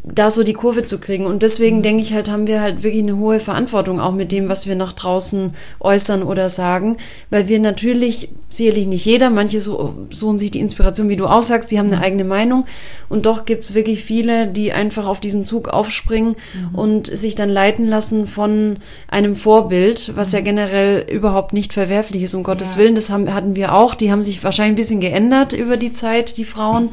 da 0.03 0.31
so 0.31 0.43
die 0.43 0.53
Kurve 0.53 0.85
zu 0.85 0.99
kriegen. 0.99 1.25
Und 1.25 1.43
deswegen 1.43 1.77
mhm. 1.77 1.83
denke 1.83 2.01
ich 2.01 2.13
halt, 2.13 2.29
haben 2.29 2.47
wir 2.47 2.61
halt 2.61 2.83
wirklich 2.83 3.03
eine 3.03 3.17
hohe 3.17 3.39
Verantwortung 3.39 3.99
auch 3.99 4.13
mit 4.13 4.31
dem, 4.31 4.47
was 4.47 4.65
wir 4.65 4.75
nach 4.75 4.93
draußen 4.93 5.53
äußern 5.79 6.23
oder 6.23 6.47
sagen, 6.47 6.97
weil 7.29 7.47
wir 7.47 7.59
natürlich, 7.59 8.29
sicherlich 8.47 8.87
nicht 8.87 9.05
jeder, 9.05 9.29
manche 9.29 9.59
so, 9.59 9.95
suchen 10.09 10.39
sich 10.39 10.51
die 10.51 10.61
Inspiration, 10.61 11.09
wie 11.09 11.17
du 11.17 11.27
auch 11.27 11.43
sagst, 11.43 11.69
die 11.71 11.79
haben 11.79 11.87
eine 11.87 11.97
mhm. 11.97 12.03
eigene 12.03 12.23
Meinung 12.23 12.65
und 13.09 13.25
doch 13.25 13.45
gibt 13.45 13.63
es 13.63 13.73
wirklich 13.73 14.03
viele, 14.03 14.47
die 14.47 14.71
einfach 14.71 15.05
auf 15.05 15.19
diesen 15.19 15.43
Zug 15.43 15.67
aufspringen 15.67 16.35
mhm. 16.53 16.75
und 16.75 17.07
sich 17.07 17.35
dann 17.35 17.49
leiten 17.49 17.85
lassen 17.85 18.25
von 18.25 18.77
einem 19.09 19.35
Vorbild, 19.35 20.13
was 20.15 20.31
mhm. 20.31 20.37
ja 20.37 20.43
generell 20.43 21.05
überhaupt 21.09 21.51
nicht 21.51 21.73
verwerflich 21.73 22.23
ist, 22.23 22.33
um 22.35 22.43
Gottes 22.43 22.73
ja. 22.73 22.79
Willen. 22.79 22.95
Das 22.95 23.09
haben, 23.09 23.33
hatten 23.33 23.55
wir 23.55 23.75
auch, 23.75 23.95
die 23.95 24.11
haben 24.11 24.23
sich 24.23 24.43
wahrscheinlich 24.43 24.73
ein 24.73 24.81
bisschen 24.81 25.01
geändert 25.01 25.51
über 25.51 25.75
die 25.75 25.91
Zeit, 25.91 26.37
die 26.37 26.45
Frauen. 26.45 26.89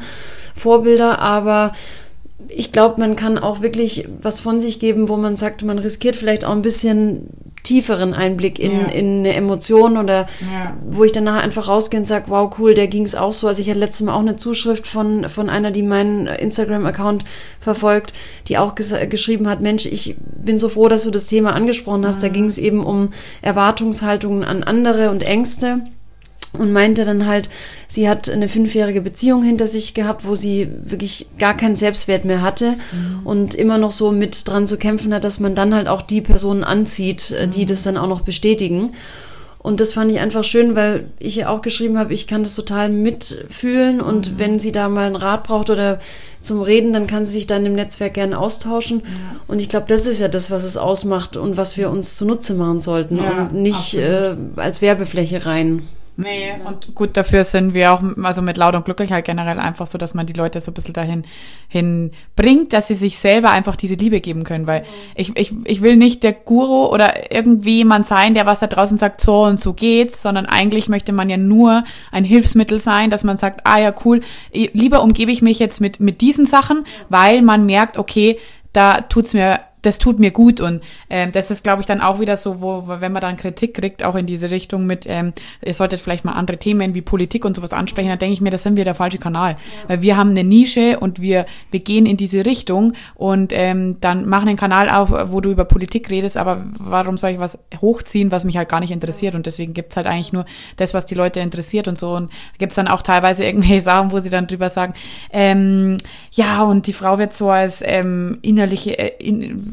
Vorbilder, 0.57 1.19
aber 1.19 1.73
ich 2.49 2.71
glaube, 2.71 2.99
man 2.99 3.15
kann 3.15 3.37
auch 3.37 3.61
wirklich 3.61 4.07
was 4.21 4.39
von 4.39 4.59
sich 4.59 4.79
geben, 4.79 5.09
wo 5.09 5.17
man 5.17 5.35
sagt, 5.35 5.63
man 5.63 5.79
riskiert 5.79 6.15
vielleicht 6.15 6.45
auch 6.45 6.51
ein 6.51 6.61
bisschen 6.61 7.29
tieferen 7.63 8.13
Einblick 8.13 8.59
in, 8.59 8.71
ja. 8.71 8.85
in 8.85 9.19
eine 9.19 9.33
Emotion 9.33 9.97
oder 9.97 10.27
ja. 10.51 10.77
wo 10.87 11.03
ich 11.03 11.11
danach 11.11 11.41
einfach 11.41 11.67
rausgehe 11.67 11.99
und 11.99 12.05
sage, 12.05 12.25
wow, 12.29 12.53
cool, 12.57 12.73
der 12.73 12.87
ging 12.87 13.03
es 13.03 13.15
auch 13.15 13.33
so. 13.33 13.47
Also 13.47 13.61
ich 13.61 13.69
hatte 13.69 13.79
letztes 13.79 14.05
Mal 14.05 14.13
auch 14.13 14.21
eine 14.21 14.37
Zuschrift 14.37 14.87
von, 14.87 15.27
von 15.27 15.49
einer, 15.49 15.71
die 15.71 15.83
meinen 15.83 16.27
Instagram-Account 16.27 17.25
verfolgt, 17.59 18.13
die 18.47 18.57
auch 18.57 18.75
geschrieben 18.75 19.49
hat, 19.49 19.59
Mensch, 19.59 19.85
ich 19.85 20.15
bin 20.17 20.59
so 20.59 20.69
froh, 20.69 20.87
dass 20.87 21.03
du 21.03 21.11
das 21.11 21.25
Thema 21.25 21.53
angesprochen 21.53 22.05
hast. 22.05 22.23
Ja. 22.23 22.29
Da 22.29 22.33
ging 22.33 22.45
es 22.45 22.57
eben 22.57 22.85
um 22.85 23.09
Erwartungshaltungen 23.41 24.45
an 24.45 24.63
andere 24.63 25.09
und 25.09 25.23
Ängste 25.23 25.81
und 26.57 26.71
meinte 26.71 27.05
dann 27.05 27.25
halt, 27.25 27.49
sie 27.87 28.09
hat 28.09 28.29
eine 28.29 28.47
fünfjährige 28.47 29.01
Beziehung 29.01 29.43
hinter 29.43 29.67
sich 29.67 29.93
gehabt, 29.93 30.25
wo 30.25 30.35
sie 30.35 30.69
wirklich 30.83 31.27
gar 31.39 31.55
keinen 31.55 31.75
Selbstwert 31.75 32.25
mehr 32.25 32.41
hatte 32.41 32.71
mhm. 32.91 33.25
und 33.25 33.55
immer 33.55 33.77
noch 33.77 33.91
so 33.91 34.11
mit 34.11 34.47
dran 34.47 34.67
zu 34.67 34.77
kämpfen 34.77 35.13
hat, 35.13 35.23
dass 35.23 35.39
man 35.39 35.55
dann 35.55 35.73
halt 35.73 35.87
auch 35.87 36.01
die 36.01 36.21
Personen 36.21 36.63
anzieht, 36.63 37.31
äh, 37.31 37.47
die 37.47 37.63
mhm. 37.63 37.67
das 37.67 37.83
dann 37.83 37.97
auch 37.97 38.07
noch 38.07 38.21
bestätigen. 38.21 38.93
Und 39.59 39.81
das 39.81 39.93
fand 39.93 40.11
ich 40.11 40.19
einfach 40.19 40.45
schön, 40.45 40.75
weil 40.75 41.09
ich 41.19 41.35
ja 41.35 41.49
auch 41.49 41.61
geschrieben 41.61 41.97
habe, 41.97 42.13
ich 42.13 42.25
kann 42.25 42.41
das 42.41 42.55
total 42.55 42.87
mitfühlen 42.87 43.99
und 43.99 44.31
mhm. 44.31 44.39
wenn 44.39 44.59
sie 44.59 44.71
da 44.71 44.87
mal 44.87 45.07
einen 45.07 45.17
Rat 45.17 45.43
braucht 45.43 45.69
oder 45.69 45.99
zum 46.39 46.61
Reden, 46.61 46.93
dann 46.93 47.07
kann 47.07 47.25
sie 47.25 47.33
sich 47.33 47.47
dann 47.47 47.65
im 47.65 47.73
Netzwerk 47.73 48.13
gerne 48.13 48.37
austauschen. 48.37 49.01
Ja. 49.03 49.39
Und 49.47 49.61
ich 49.61 49.67
glaube, 49.67 49.87
das 49.89 50.07
ist 50.07 50.19
ja 50.19 50.29
das, 50.29 50.51
was 50.51 50.63
es 50.63 50.77
ausmacht 50.77 51.35
und 51.35 51.57
was 51.57 51.75
wir 51.77 51.89
uns 51.89 52.15
zunutze 52.15 52.53
machen 52.53 52.79
sollten 52.79 53.17
ja, 53.17 53.43
und 53.43 53.55
nicht 53.55 53.95
äh, 53.95 54.35
als 54.55 54.81
Werbefläche 54.81 55.45
rein. 55.45 55.87
Nee, 56.19 56.53
und 56.65 56.95
gut, 56.95 57.15
dafür 57.15 57.43
sind 57.43 57.75
wir 57.75 57.93
auch, 57.93 58.01
also 58.23 58.41
mit 58.41 58.57
Laut 58.57 58.73
und 58.73 58.85
Glücklich 58.85 59.11
halt 59.11 59.23
generell 59.23 59.59
einfach 59.59 59.85
so, 59.85 59.99
dass 59.99 60.15
man 60.15 60.25
die 60.25 60.33
Leute 60.33 60.59
so 60.59 60.71
ein 60.71 60.73
bisschen 60.73 60.95
dahin 60.95 61.25
hin 61.67 62.11
bringt, 62.35 62.73
dass 62.73 62.87
sie 62.87 62.95
sich 62.95 63.19
selber 63.19 63.51
einfach 63.51 63.75
diese 63.75 63.93
Liebe 63.93 64.19
geben 64.19 64.43
können, 64.43 64.65
weil 64.65 64.81
mhm. 64.81 64.85
ich, 65.13 65.37
ich, 65.37 65.53
ich 65.65 65.81
will 65.83 65.95
nicht 65.95 66.23
der 66.23 66.33
Guru 66.33 66.87
oder 66.87 67.31
irgendwie 67.31 67.77
jemand 67.77 68.07
sein, 68.07 68.33
der 68.33 68.47
was 68.47 68.59
da 68.59 68.65
draußen 68.65 68.97
sagt, 68.97 69.21
so 69.21 69.43
und 69.43 69.59
so 69.59 69.73
geht's, 69.73 70.23
sondern 70.23 70.47
eigentlich 70.47 70.89
möchte 70.89 71.13
man 71.13 71.29
ja 71.29 71.37
nur 71.37 71.83
ein 72.11 72.23
Hilfsmittel 72.23 72.79
sein, 72.79 73.11
dass 73.11 73.23
man 73.23 73.37
sagt, 73.37 73.61
ah 73.65 73.79
ja, 73.79 73.93
cool, 74.03 74.21
lieber 74.51 75.03
umgebe 75.03 75.31
ich 75.31 75.43
mich 75.43 75.59
jetzt 75.59 75.79
mit, 75.79 75.99
mit 75.99 76.21
diesen 76.21 76.47
Sachen, 76.47 76.83
weil 77.09 77.43
man 77.43 77.67
merkt, 77.67 77.99
okay, 77.99 78.39
da 78.73 79.01
tut's 79.01 79.35
mir 79.35 79.59
das 79.81 79.99
tut 79.99 80.19
mir 80.19 80.31
gut 80.31 80.59
und 80.59 80.81
ähm, 81.09 81.31
das 81.31 81.51
ist, 81.51 81.63
glaube 81.63 81.81
ich, 81.81 81.85
dann 81.85 82.01
auch 82.01 82.19
wieder 82.19 82.35
so, 82.35 82.61
wo, 82.61 82.83
wenn 82.87 83.11
man 83.11 83.21
dann 83.21 83.37
Kritik 83.37 83.75
kriegt, 83.75 84.03
auch 84.03 84.15
in 84.15 84.25
diese 84.25 84.51
Richtung 84.51 84.85
mit, 84.85 85.05
ähm, 85.07 85.33
ihr 85.63 85.73
solltet 85.73 85.99
vielleicht 85.99 86.25
mal 86.25 86.33
andere 86.33 86.57
Themen 86.57 86.93
wie 86.93 87.01
Politik 87.01 87.45
und 87.45 87.55
sowas 87.55 87.73
ansprechen, 87.73 88.09
dann 88.09 88.19
denke 88.19 88.33
ich 88.33 88.41
mir, 88.41 88.49
das 88.49 88.63
sind 88.63 88.77
wir 88.77 88.85
der 88.85 88.95
falsche 88.95 89.17
Kanal, 89.17 89.51
ja. 89.51 89.89
weil 89.89 90.01
wir 90.01 90.17
haben 90.17 90.31
eine 90.31 90.43
Nische 90.43 90.99
und 90.99 91.21
wir 91.21 91.45
wir 91.71 91.79
gehen 91.79 92.05
in 92.05 92.17
diese 92.17 92.45
Richtung 92.45 92.93
und 93.15 93.51
ähm, 93.53 93.97
dann 94.01 94.27
machen 94.27 94.47
einen 94.47 94.57
Kanal 94.57 94.89
auf, 94.89 95.11
wo 95.31 95.41
du 95.41 95.51
über 95.51 95.65
Politik 95.65 96.09
redest, 96.09 96.37
aber 96.37 96.63
warum 96.79 97.17
soll 97.17 97.31
ich 97.31 97.39
was 97.39 97.59
hochziehen, 97.81 98.31
was 98.31 98.45
mich 98.45 98.57
halt 98.57 98.69
gar 98.69 98.79
nicht 98.79 98.91
interessiert? 98.91 99.35
Und 99.35 99.45
deswegen 99.45 99.73
gibt's 99.73 99.97
halt 99.97 100.07
eigentlich 100.07 100.33
nur 100.33 100.45
das, 100.77 100.93
was 100.93 101.05
die 101.05 101.15
Leute 101.15 101.39
interessiert 101.39 101.87
und 101.87 101.97
so. 101.97 102.15
Und 102.15 102.31
gibt's 102.57 102.75
dann 102.75 102.87
auch 102.87 103.01
teilweise 103.01 103.45
irgendwelche 103.45 103.81
Sachen, 103.87 104.11
wo 104.11 104.19
sie 104.19 104.29
dann 104.29 104.47
drüber 104.47 104.69
sagen, 104.69 104.93
ähm, 105.31 105.97
ja 106.31 106.63
und 106.63 106.87
die 106.87 106.93
Frau 106.93 107.17
wird 107.17 107.33
so 107.33 107.49
als 107.49 107.83
ähm, 107.85 108.39
innerliche 108.41 108.97
äh, 108.97 109.11
in, 109.19 109.66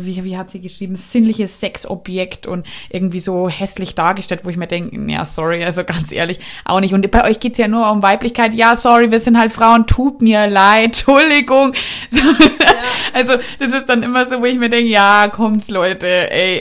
wie, 0.00 0.24
wie 0.24 0.36
hat 0.36 0.50
sie 0.50 0.60
geschrieben, 0.60 0.96
sinnliches 0.96 1.60
Sexobjekt 1.60 2.46
und 2.46 2.66
irgendwie 2.90 3.20
so 3.20 3.48
hässlich 3.48 3.94
dargestellt, 3.94 4.44
wo 4.44 4.50
ich 4.50 4.56
mir 4.56 4.66
denke, 4.66 4.96
ja, 5.10 5.24
sorry, 5.24 5.64
also 5.64 5.84
ganz 5.84 6.12
ehrlich, 6.12 6.38
auch 6.64 6.80
nicht. 6.80 6.94
Und 6.94 7.10
bei 7.10 7.24
euch 7.24 7.40
geht's 7.40 7.58
ja 7.58 7.68
nur 7.68 7.90
um 7.90 8.02
Weiblichkeit. 8.02 8.54
Ja, 8.54 8.76
sorry, 8.76 9.10
wir 9.10 9.20
sind 9.20 9.38
halt 9.38 9.52
Frauen, 9.52 9.86
tut 9.86 10.22
mir 10.22 10.46
leid, 10.46 10.84
Entschuldigung. 10.84 11.74
So, 12.10 12.18
ja. 12.18 12.82
Also 13.12 13.34
das 13.58 13.70
ist 13.70 13.88
dann 13.88 14.02
immer 14.02 14.26
so, 14.26 14.40
wo 14.40 14.44
ich 14.44 14.56
mir 14.56 14.68
denke, 14.68 14.90
ja, 14.90 15.28
kommt's 15.28 15.68
Leute, 15.68 16.30
ey. 16.30 16.60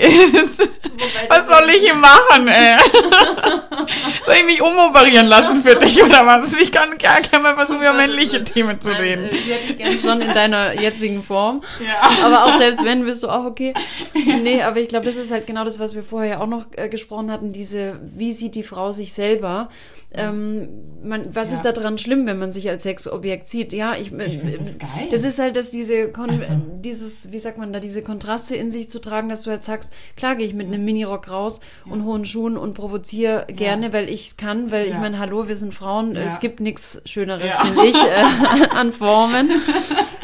was 1.28 1.48
soll 1.48 1.70
ich 1.70 1.84
hier 1.84 1.96
machen, 1.96 2.48
ey? 2.48 2.78
soll 4.26 4.36
ich 4.36 4.46
mich 4.46 4.62
umoperieren 4.62 5.28
lassen 5.28 5.60
für 5.60 5.76
dich 5.76 6.02
oder 6.04 6.26
was? 6.26 6.54
Ich 6.58 6.72
kann 6.72 6.98
gar 6.98 7.22
gerne 7.22 7.44
mal 7.44 7.56
versuchen, 7.56 7.82
über 7.82 7.94
männliche 7.94 8.44
Themen 8.44 8.80
zu 8.80 8.90
reden. 8.90 9.30
Ich 9.32 9.50
hätte 9.50 9.76
gerne 9.76 10.00
schon 10.00 10.22
in 10.22 10.34
deiner 10.34 10.80
jetzigen 10.80 11.24
Form. 11.24 11.62
Ja. 11.80 12.26
Aber 12.26 12.46
auch 12.46 12.49
selbst 12.58 12.84
wenn, 12.84 13.06
bist 13.06 13.24
du 13.24 13.30
auch 13.30 13.46
okay. 13.46 13.74
Nee, 14.26 14.62
aber 14.62 14.80
ich 14.80 14.88
glaube, 14.88 15.06
das 15.06 15.18
ist 15.18 15.32
halt 15.32 15.48
genau 15.48 15.64
das, 15.64 15.80
was 15.80 15.96
wir 15.96 16.04
vorher 16.04 16.42
auch 16.42 16.48
noch 16.48 16.66
äh, 16.76 16.90
gesprochen 16.90 17.32
hatten, 17.32 17.52
diese, 17.52 18.00
wie 18.04 18.32
sieht 18.32 18.56
die 18.56 18.64
Frau 18.64 18.92
sich 18.92 19.14
selber? 19.14 19.70
Ähm, 20.12 20.70
man, 21.04 21.34
was 21.36 21.50
Ja. 21.52 21.56
ist 21.56 21.64
daran 21.66 21.98
schlimm, 21.98 22.28
wenn 22.28 22.38
man 22.40 22.52
sich 22.52 22.70
als 22.70 22.84
Sexobjekt 22.84 23.48
sieht? 23.48 23.74
Ja, 23.74 23.94
ich, 23.96 24.12
Ich 24.12 24.38
find 24.38 24.60
das 24.60 24.80
geil. 24.80 24.90
Das 25.12 25.24
ist 25.24 25.40
halt, 25.40 25.56
dass 25.56 25.70
diese, 25.72 26.10
Kon 26.12 26.30
Also. 26.30 26.54
dieses, 26.78 27.32
wie 27.32 27.40
sagt 27.40 27.58
man 27.58 27.72
da, 27.74 27.80
diese 27.80 28.02
Kontraste 28.02 28.56
in 28.56 28.72
sich 28.72 28.90
zu 28.90 29.00
tragen, 29.00 29.30
dass 29.30 29.44
du 29.44 29.52
halt 29.52 29.64
sagst, 29.64 29.94
klar 30.18 30.36
gehe 30.36 30.46
ich 30.48 30.54
mit 30.54 30.68
einem 30.68 30.84
Minirock 30.86 31.30
raus 31.32 31.62
und 31.90 32.04
hohen 32.06 32.26
Schuhen 32.26 32.58
und 32.58 32.74
provoziere 32.74 33.46
gerne, 33.48 33.94
weil 33.94 34.10
ich 34.10 34.28
es 34.28 34.38
kann, 34.38 34.72
weil 34.72 34.86
ich 34.88 34.94
Ja. 34.94 35.00
meine, 35.00 35.20
hallo, 35.20 35.48
wir 35.48 35.56
sind 35.56 35.74
Frauen, 35.74 36.16
Ja. 36.16 36.22
es 36.22 36.40
gibt 36.40 36.60
nichts 36.60 37.02
Schöneres, 37.06 37.54
Ja. 37.58 37.64
finde 37.66 37.86
ich, 37.88 37.96
äh, 37.96 38.68
an 38.72 38.92
Formen. 38.94 39.50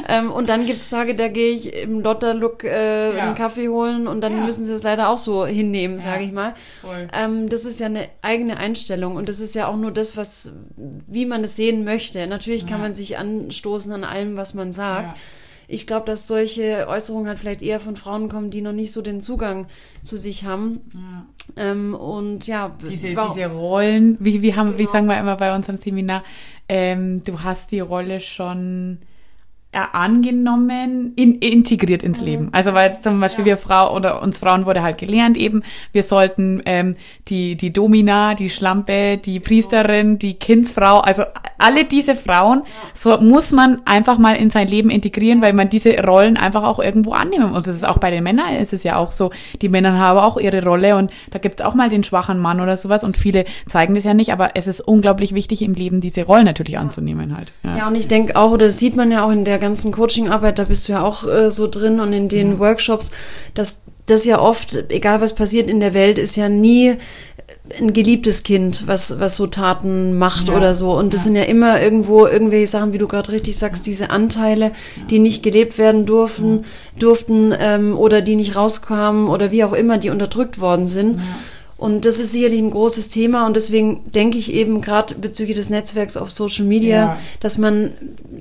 ähm, 0.08 0.32
und 0.32 0.50
dann 0.50 0.66
gibt's 0.66 0.90
Tage, 0.90 1.16
da 1.16 1.28
gehe 1.28 1.52
ich 1.54 1.74
im 1.74 2.02
Lotter-Look 2.02 2.64
äh, 2.64 3.16
Ja. 3.18 3.24
einen 3.24 3.36
Kaffee 3.36 3.70
holen 3.70 4.08
und 4.08 4.22
dann 4.22 4.38
Ja. 4.38 4.44
müssen 4.44 4.66
sie 4.66 4.74
es 4.74 4.84
leider 4.84 5.10
auch 5.10 5.18
so 5.18 5.46
hinnehmen, 5.46 5.98
sage 6.00 6.24
ich 6.24 6.32
mal. 6.32 6.54
Voll. 6.82 7.08
Ähm, 7.14 7.50
das 7.50 7.66
ist 7.66 7.80
ja 7.80 7.88
eine 7.88 8.08
eigene 8.22 8.58
Einstellung 8.58 9.16
und 9.16 9.30
das 9.30 9.40
ist 9.40 9.56
ja 9.56 9.68
auch 9.68 9.76
nur 9.78 9.92
das, 9.92 10.16
was, 10.18 10.54
wie 10.76 11.26
man 11.26 11.44
es 11.44 11.56
sehen 11.56 11.84
möchte. 11.84 12.26
Natürlich 12.28 12.62
kann 12.68 12.80
Ja. 12.80 12.84
man 12.84 12.94
sich 12.94 13.18
anstoßen 13.18 13.92
an 13.94 14.04
allem, 14.04 14.36
was 14.36 14.54
man 14.54 14.72
sagt. 14.72 15.16
Ja. 15.18 15.24
Ich 15.68 15.88
glaube, 15.88 16.06
dass 16.06 16.28
solche 16.28 16.88
Äußerungen 16.88 17.28
halt 17.28 17.40
vielleicht 17.40 17.64
eher 17.64 17.80
von 17.80 17.96
Frauen 17.96 18.30
kommen, 18.30 18.52
die 18.52 18.62
noch 18.62 18.72
nicht 18.74 18.92
so 18.92 19.02
den 19.02 19.20
Zugang 19.20 19.66
zu 20.04 20.16
sich 20.16 20.44
haben. 20.44 20.82
Ja. 20.94 21.26
Ähm, 21.72 21.96
und 21.96 22.46
ja, 22.46 22.76
Diese, 22.88 23.16
warum- 23.16 23.36
diese 23.36 23.48
Rollen, 23.50 24.18
wie, 24.20 24.42
wie 24.44 24.54
haben, 24.56 24.78
wie 24.78 24.86
sagen 24.86 25.08
wir 25.08 25.20
immer 25.20 25.38
bei 25.38 25.56
unserem 25.56 25.78
Seminar, 25.78 26.24
ähm, 26.70 27.24
du 27.24 27.42
hast 27.42 27.72
die 27.72 27.80
Rolle 27.80 28.20
schon 28.20 29.00
angenommen, 29.76 31.14
in, 31.16 31.36
integriert 31.36 32.04
ins 32.04 32.22
Leben. 32.22 32.50
Also 32.52 32.74
weil 32.74 32.98
zum 33.00 33.20
Beispiel 33.20 33.46
wir 33.46 33.58
Frau 33.58 33.96
oder 33.96 34.22
uns 34.22 34.40
Frauen 34.40 34.66
wurde 34.66 34.82
halt 34.82 34.98
gelernt 34.98 35.38
eben, 35.38 35.64
wir 35.92 36.04
sollten 36.04 36.62
ähm, 36.66 36.96
die 37.28 37.56
die 37.56 37.72
Domina, 37.72 38.36
die 38.36 38.50
Schlampe, 38.50 39.18
die 39.18 39.40
Priesterin, 39.40 40.18
die 40.20 40.36
Kindsfrau, 40.36 41.00
also 41.00 41.24
alle 41.58 41.86
diese 41.86 42.16
Frauen, 42.16 42.64
so 42.94 43.20
muss 43.20 43.52
man 43.52 43.82
einfach 43.86 44.18
mal 44.18 44.36
in 44.36 44.50
sein 44.50 44.68
Leben 44.68 44.90
integrieren, 44.90 45.42
weil 45.42 45.54
man 45.54 45.70
diese 45.70 45.98
Rollen 46.04 46.38
einfach 46.38 46.64
auch 46.64 46.80
irgendwo 46.80 47.14
annehmen 47.14 47.52
muss. 47.52 47.66
Das 47.66 47.76
ist 47.76 47.86
auch 47.86 47.98
bei 47.98 48.12
den 48.12 48.24
Männern 48.24 48.56
ist 48.56 48.74
es 48.74 48.84
ja 48.84 48.96
auch 48.98 49.12
so, 49.12 49.32
die 49.62 49.70
Männer 49.70 49.98
haben 50.00 50.20
auch 50.20 50.38
ihre 50.38 50.64
Rolle 50.64 50.96
und 50.96 51.12
da 51.32 51.40
gibt's 51.40 51.62
auch 51.62 51.76
mal 51.76 51.90
den 51.90 52.04
schwachen 52.04 52.40
Mann 52.40 52.62
oder 52.62 52.78
sowas 52.78 53.04
und 53.04 53.18
viele 53.18 53.46
zeigen 53.68 53.96
das 53.96 54.04
ja 54.04 54.14
nicht, 54.14 54.32
aber 54.32 54.52
es 54.56 54.68
ist 54.68 54.82
unglaublich 54.82 55.34
wichtig 55.34 55.62
im 55.62 55.74
Leben 55.74 56.02
diese 56.02 56.24
Rollen 56.24 56.46
natürlich 56.46 56.78
anzunehmen 56.78 57.36
halt. 57.36 57.54
Ja, 57.64 57.88
und 57.88 57.96
ich 57.96 58.08
denke 58.08 58.36
auch, 58.36 58.52
oder 58.52 58.66
das 58.66 58.80
sieht 58.80 58.96
man 58.96 59.12
ja 59.12 59.26
auch 59.26 59.32
in 59.32 59.46
der 59.46 59.60
ganzen 59.66 59.92
Coachingarbeit, 59.92 60.58
da 60.60 60.64
bist 60.64 60.88
du 60.88 60.94
ja 60.94 61.04
auch 61.04 61.28
äh, 61.28 61.50
so 61.52 61.68
drin 61.68 62.00
und 62.00 62.14
in 62.14 62.30
den 62.30 62.60
Workshops, 62.60 63.12
dass 63.54 63.82
das 64.06 64.24
ja 64.26 64.40
oft, 64.40 64.78
egal 64.90 65.20
was 65.22 65.34
passiert 65.34 65.68
in 65.70 65.80
der 65.80 65.94
Welt, 65.94 66.18
ist 66.20 66.36
ja 66.36 66.48
nie 66.48 66.96
ein 67.80 67.94
geliebtes 67.94 68.44
Kind, 68.44 68.84
was, 68.86 69.20
was 69.20 69.36
so 69.38 69.48
Taten 69.48 70.18
macht 70.18 70.48
Ja. 70.50 70.56
oder 70.58 70.76
so. 70.76 70.92
Und 70.96 71.14
das 71.16 71.22
Ja. 71.22 71.26
sind 71.26 71.36
ja 71.36 71.44
immer 71.44 71.82
irgendwo 71.82 72.28
irgendwelche 72.28 72.68
Sachen, 72.68 72.94
wie 72.94 73.00
du 73.00 73.08
gerade 73.08 73.32
richtig 73.32 73.58
sagst, 73.58 73.88
diese 73.88 74.12
Anteile, 74.12 74.72
die 75.10 75.18
nicht 75.20 75.42
gelebt 75.42 75.78
werden 75.80 76.06
durften, 76.06 76.66
durften 77.00 77.54
ähm, 77.58 77.98
oder 77.98 78.22
die 78.22 78.36
nicht 78.36 78.56
rauskamen 78.56 79.28
oder 79.28 79.52
wie 79.52 79.64
auch 79.64 79.74
immer, 79.74 79.98
die 79.98 80.12
unterdrückt 80.12 80.60
worden 80.60 80.86
sind. 80.86 81.20
Und 81.78 82.06
das 82.06 82.20
ist 82.20 82.32
sicherlich 82.32 82.62
ein 82.62 82.72
großes 82.72 83.10
Thema 83.10 83.46
und 83.46 83.56
deswegen 83.56 84.02
denke 84.14 84.38
ich 84.38 84.54
eben 84.54 84.80
gerade 84.82 85.16
bezüglich 85.16 85.58
des 85.58 85.70
Netzwerks 85.70 86.16
auf 86.18 86.32
Social 86.32 86.66
Media, 86.66 86.96
Ja. 86.98 87.18
dass 87.42 87.58
man 87.58 87.92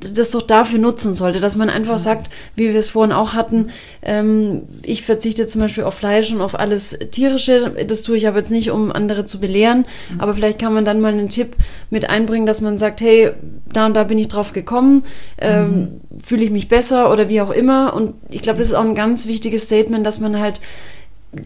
das 0.01 0.31
doch 0.31 0.43
dafür 0.43 0.79
nutzen 0.79 1.15
sollte, 1.15 1.41
dass 1.41 1.57
man 1.57 1.71
einfach 1.71 1.99
sagt, 1.99 2.31
wie 2.55 2.73
wir 2.73 2.79
es 2.79 2.91
vorhin 2.91 3.13
auch 3.13 3.35
hatten, 3.35 3.71
ähm, 4.03 4.63
ich 4.83 5.03
verzichte 5.03 5.47
zum 5.47 5.61
Beispiel 5.61 5.85
auf 5.85 5.95
Fleisch 5.95 6.33
und 6.33 6.41
auf 6.41 6.59
alles 6.59 6.99
Tierische. 7.11 7.75
Das 7.87 8.03
tue 8.03 8.17
ich 8.17 8.29
aber 8.29 8.39
jetzt 8.39 8.51
nicht, 8.51 8.71
um 8.71 8.93
andere 8.93 9.25
zu 9.25 9.41
belehren, 9.41 9.85
aber 10.19 10.35
vielleicht 10.35 10.59
kann 10.59 10.75
man 10.75 10.85
dann 10.85 11.01
mal 11.01 11.13
einen 11.13 11.29
Tipp 11.29 11.57
mit 11.91 12.09
einbringen, 12.09 12.47
dass 12.47 12.61
man 12.61 12.79
sagt, 12.79 13.01
hey, 13.01 13.31
da 13.73 13.87
und 13.87 13.95
da 13.95 14.05
bin 14.05 14.19
ich 14.19 14.29
drauf 14.29 14.53
gekommen, 14.53 15.05
ähm, 15.39 16.01
fühle 16.23 16.45
ich 16.45 16.51
mich 16.51 16.69
besser 16.69 17.11
oder 17.11 17.29
wie 17.29 17.41
auch 17.41 17.51
immer. 17.51 17.95
Und 17.95 18.15
ich 18.31 18.43
glaube, 18.43 18.59
das 18.59 18.69
ist 18.69 18.75
auch 18.75 18.85
ein 18.85 18.95
ganz 18.95 19.27
wichtiges 19.27 19.65
Statement, 19.65 20.07
dass 20.07 20.21
man 20.21 20.39
halt 20.39 20.61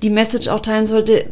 die 0.02 0.10
Message 0.10 0.48
auch 0.48 0.60
teilen 0.60 0.86
sollte, 0.86 1.24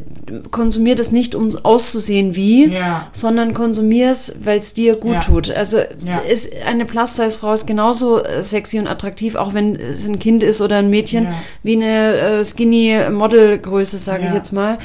konsumier 0.50 0.96
das 0.96 1.12
nicht, 1.12 1.34
um 1.34 1.54
auszusehen 1.62 2.34
wie, 2.34 2.72
Ja. 2.72 3.08
sondern 3.12 3.54
konsumier 3.54 4.10
es, 4.10 4.34
weil 4.42 4.58
es 4.58 4.74
dir 4.74 4.96
gut 4.96 5.12
Ja. 5.14 5.20
tut. 5.20 5.50
Also 5.50 5.78
Ja. 6.04 6.18
ist, 6.28 6.50
eine 6.66 6.84
Plus-Size-Frau 6.84 7.52
ist 7.52 7.66
genauso 7.66 8.22
äh, 8.24 8.42
sexy 8.42 8.78
und 8.78 8.88
attraktiv, 8.88 9.34
auch 9.36 9.54
wenn 9.54 9.76
es 9.76 10.06
ein 10.06 10.18
Kind 10.18 10.42
ist 10.42 10.60
oder 10.60 10.76
ein 10.78 10.90
Mädchen, 10.90 11.28
wie 11.62 11.76
eine 11.76 12.16
äh, 12.40 12.44
Skinny-Model-Größe, 12.44 13.98
sage 13.98 14.26
ich 14.28 14.34
jetzt 14.34 14.52
mal. 14.52 14.78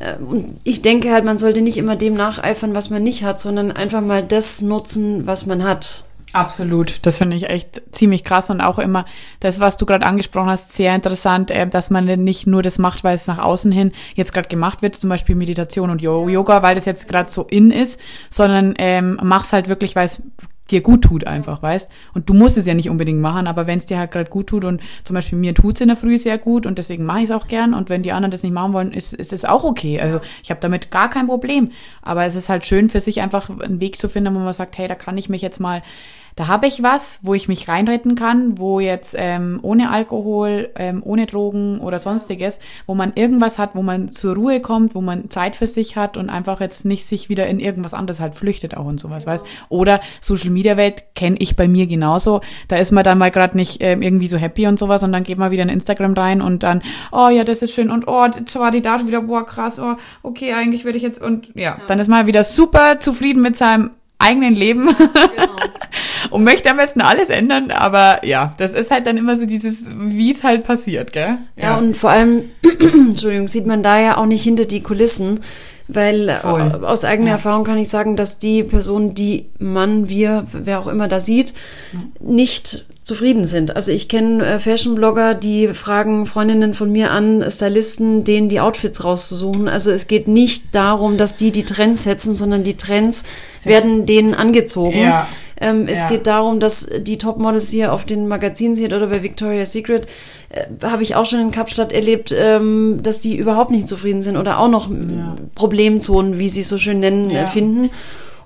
Äh, 0.00 0.14
Und 0.22 0.54
ich 0.64 0.82
denke 0.82 1.10
halt, 1.12 1.24
man 1.24 1.38
sollte 1.38 1.60
nicht 1.62 1.76
immer 1.76 1.96
dem 1.96 2.14
nacheifern, 2.14 2.74
was 2.74 2.90
man 2.90 3.02
nicht 3.02 3.22
hat, 3.24 3.40
sondern 3.40 3.72
einfach 3.72 4.00
mal 4.00 4.22
das 4.22 4.62
nutzen, 4.62 5.26
was 5.26 5.46
man 5.46 5.64
hat. 5.64 6.04
Absolut, 6.34 6.98
das 7.06 7.16
finde 7.16 7.36
ich 7.36 7.48
echt 7.48 7.80
ziemlich 7.90 8.22
krass 8.22 8.50
und 8.50 8.60
auch 8.60 8.78
immer 8.78 9.06
das, 9.40 9.60
was 9.60 9.78
du 9.78 9.86
gerade 9.86 10.04
angesprochen 10.04 10.50
hast, 10.50 10.72
sehr 10.74 10.94
interessant, 10.94 11.50
äh, 11.50 11.66
dass 11.66 11.88
man 11.88 12.04
nicht 12.04 12.46
nur 12.46 12.62
das 12.62 12.78
macht, 12.78 13.02
weil 13.02 13.14
es 13.14 13.26
nach 13.26 13.38
außen 13.38 13.72
hin 13.72 13.92
jetzt 14.14 14.34
gerade 14.34 14.48
gemacht 14.48 14.82
wird, 14.82 14.94
zum 14.94 15.08
Beispiel 15.08 15.34
Meditation 15.36 15.88
und 15.88 16.02
Yo- 16.02 16.28
Yoga, 16.28 16.62
weil 16.62 16.74
das 16.74 16.84
jetzt 16.84 17.08
gerade 17.08 17.30
so 17.30 17.44
in 17.44 17.70
ist, 17.70 17.98
sondern 18.28 18.74
ähm, 18.76 19.18
mach's 19.22 19.54
halt 19.54 19.70
wirklich, 19.70 19.96
weil 19.96 20.04
es 20.04 20.20
dir 20.70 20.82
gut 20.82 21.04
tut 21.04 21.26
einfach, 21.26 21.62
weißt? 21.62 21.90
Und 22.12 22.28
du 22.28 22.34
musst 22.34 22.58
es 22.58 22.66
ja 22.66 22.74
nicht 22.74 22.90
unbedingt 22.90 23.20
machen, 23.20 23.46
aber 23.46 23.66
wenn 23.66 23.78
es 23.78 23.86
dir 23.86 23.98
halt 23.98 24.10
gerade 24.10 24.28
gut 24.28 24.48
tut 24.48 24.66
und 24.66 24.82
zum 25.04 25.14
Beispiel 25.14 25.38
mir 25.38 25.54
tut's 25.54 25.80
in 25.80 25.88
der 25.88 25.96
Früh 25.96 26.18
sehr 26.18 26.36
gut 26.36 26.66
und 26.66 26.76
deswegen 26.76 27.06
mache 27.06 27.20
ich 27.20 27.24
es 27.24 27.30
auch 27.30 27.46
gern 27.48 27.72
und 27.72 27.88
wenn 27.88 28.02
die 28.02 28.12
anderen 28.12 28.32
das 28.32 28.42
nicht 28.42 28.52
machen 28.52 28.74
wollen, 28.74 28.92
ist, 28.92 29.14
ist 29.14 29.32
es 29.32 29.46
auch 29.46 29.64
okay. 29.64 29.98
Also 29.98 30.20
ich 30.42 30.50
habe 30.50 30.60
damit 30.60 30.90
gar 30.90 31.08
kein 31.08 31.26
Problem. 31.26 31.70
Aber 32.02 32.26
es 32.26 32.34
ist 32.34 32.50
halt 32.50 32.66
schön 32.66 32.90
für 32.90 33.00
sich 33.00 33.22
einfach 33.22 33.48
einen 33.48 33.80
Weg 33.80 33.96
zu 33.96 34.10
finden, 34.10 34.34
wo 34.34 34.40
man 34.40 34.52
sagt, 34.52 34.76
hey, 34.76 34.88
da 34.88 34.94
kann 34.94 35.16
ich 35.16 35.30
mich 35.30 35.40
jetzt 35.40 35.58
mal 35.58 35.80
da 36.38 36.46
habe 36.46 36.68
ich 36.68 36.84
was, 36.84 37.18
wo 37.24 37.34
ich 37.34 37.48
mich 37.48 37.66
reinretten 37.66 38.14
kann, 38.14 38.58
wo 38.58 38.78
jetzt 38.78 39.16
ähm, 39.18 39.58
ohne 39.62 39.90
Alkohol, 39.90 40.70
ähm, 40.76 41.02
ohne 41.04 41.26
Drogen 41.26 41.80
oder 41.80 41.98
sonstiges, 41.98 42.60
wo 42.86 42.94
man 42.94 43.12
irgendwas 43.16 43.58
hat, 43.58 43.74
wo 43.74 43.82
man 43.82 44.08
zur 44.08 44.36
Ruhe 44.36 44.60
kommt, 44.60 44.94
wo 44.94 45.00
man 45.00 45.30
Zeit 45.30 45.56
für 45.56 45.66
sich 45.66 45.96
hat 45.96 46.16
und 46.16 46.30
einfach 46.30 46.60
jetzt 46.60 46.84
nicht 46.84 47.06
sich 47.06 47.28
wieder 47.28 47.48
in 47.48 47.58
irgendwas 47.58 47.92
anderes 47.92 48.20
halt 48.20 48.36
flüchtet 48.36 48.76
auch 48.76 48.84
und 48.84 49.00
sowas, 49.00 49.26
weißt? 49.26 49.44
Oder 49.68 50.00
Social 50.20 50.50
Media 50.50 50.76
Welt 50.76 51.06
kenne 51.16 51.34
ich 51.40 51.56
bei 51.56 51.66
mir 51.66 51.88
genauso. 51.88 52.40
Da 52.68 52.76
ist 52.76 52.92
man 52.92 53.02
dann 53.02 53.18
mal 53.18 53.32
gerade 53.32 53.56
nicht 53.56 53.78
ähm, 53.80 54.00
irgendwie 54.00 54.28
so 54.28 54.36
happy 54.36 54.68
und 54.68 54.78
sowas 54.78 55.02
und 55.02 55.10
dann 55.10 55.24
geht 55.24 55.38
man 55.38 55.50
wieder 55.50 55.64
in 55.64 55.68
Instagram 55.68 56.14
rein 56.14 56.40
und 56.40 56.62
dann, 56.62 56.82
oh 57.10 57.30
ja, 57.30 57.42
das 57.42 57.62
ist 57.62 57.72
schön 57.72 57.90
und 57.90 58.06
oh, 58.06 58.26
jetzt 58.26 58.54
war 58.56 58.70
die 58.70 58.80
da 58.80 58.96
schon 58.96 59.08
wieder, 59.08 59.22
boah, 59.22 59.44
krass, 59.44 59.80
oh, 59.80 59.96
okay, 60.22 60.52
eigentlich 60.52 60.84
würde 60.84 60.98
ich 60.98 61.02
jetzt 61.02 61.20
und 61.20 61.50
ja, 61.56 61.78
dann 61.88 61.98
ist 61.98 62.06
man 62.06 62.28
wieder 62.28 62.44
super 62.44 63.00
zufrieden 63.00 63.42
mit 63.42 63.56
seinem 63.56 63.90
eigenen 64.18 64.54
Leben. 64.54 64.88
Und 66.30 66.44
möchte 66.44 66.70
am 66.70 66.76
besten 66.76 67.00
alles 67.00 67.30
ändern, 67.30 67.70
aber 67.70 68.24
ja, 68.26 68.54
das 68.58 68.74
ist 68.74 68.90
halt 68.90 69.06
dann 69.06 69.16
immer 69.16 69.36
so 69.36 69.46
dieses, 69.46 69.88
wie 69.96 70.32
es 70.32 70.44
halt 70.44 70.64
passiert, 70.64 71.12
gell? 71.12 71.38
Ja, 71.56 71.78
und 71.78 71.96
vor 71.96 72.10
allem, 72.10 72.50
Entschuldigung, 72.80 73.48
sieht 73.48 73.66
man 73.66 73.82
da 73.82 73.98
ja 73.98 74.16
auch 74.18 74.26
nicht 74.26 74.42
hinter 74.42 74.66
die 74.66 74.82
Kulissen, 74.82 75.40
weil 75.88 76.36
Voll. 76.36 76.60
äh, 76.82 76.84
aus 76.86 77.04
eigener 77.04 77.28
Ja. 77.28 77.32
Erfahrung 77.34 77.64
kann 77.64 77.78
ich 77.78 77.88
sagen, 77.88 78.16
dass 78.16 78.38
die 78.38 78.62
Person, 78.62 79.14
die 79.14 79.46
man, 79.58 80.08
wir, 80.08 80.46
wer 80.52 80.80
auch 80.80 80.86
immer 80.86 81.08
da 81.08 81.18
sieht, 81.20 81.54
nicht 82.20 82.84
zufrieden 83.02 83.46
sind. 83.46 83.74
Also 83.74 83.90
ich 83.90 84.08
kenne 84.10 84.44
äh, 84.44 84.58
Fashion-Blogger, 84.58 85.32
die 85.34 85.68
fragen 85.68 86.26
Freundinnen 86.26 86.74
von 86.74 86.92
mir 86.92 87.10
an, 87.10 87.42
Stylisten, 87.48 88.24
denen 88.24 88.50
die 88.50 88.60
Outfits 88.60 89.02
rauszusuchen. 89.02 89.66
Also 89.66 89.90
es 89.90 90.08
geht 90.08 90.28
nicht 90.28 90.64
darum, 90.74 91.16
dass 91.16 91.34
die 91.34 91.50
die 91.50 91.64
Trends 91.64 92.04
setzen, 92.04 92.34
sondern 92.34 92.64
die 92.64 92.76
Trends 92.76 93.24
werden 93.64 94.04
denen 94.04 94.34
angezogen. 94.34 95.00
Ja. 95.00 95.26
Ähm, 95.58 95.88
es 95.88 96.00
Ja. 96.02 96.08
geht 96.10 96.26
darum, 96.26 96.60
dass 96.60 96.86
die 97.00 97.16
Topmodels 97.18 97.70
hier 97.70 97.94
auf 97.94 98.04
den 98.04 98.28
Magazinen 98.28 98.76
sieht 98.76 98.92
oder 98.92 99.06
bei 99.06 99.22
Victoria's 99.22 99.72
Secret, 99.72 100.06
äh, 100.50 100.64
habe 100.82 101.02
ich 101.02 101.14
auch 101.14 101.26
schon 101.26 101.40
in 101.40 101.50
Kapstadt 101.50 101.92
erlebt, 101.92 102.34
ähm, 102.36 103.00
dass 103.02 103.20
die 103.20 103.36
überhaupt 103.36 103.70
nicht 103.70 103.88
zufrieden 103.88 104.22
sind 104.22 104.36
oder 104.36 104.58
auch 104.58 104.68
noch 104.68 104.90
ja. 104.90 105.36
Problemzonen, 105.54 106.38
wie 106.38 106.48
sie 106.48 106.60
es 106.62 106.68
so 106.68 106.78
schön 106.78 107.00
nennen, 107.00 107.30
Ja. 107.30 107.42
äh, 107.42 107.46
finden. 107.46 107.90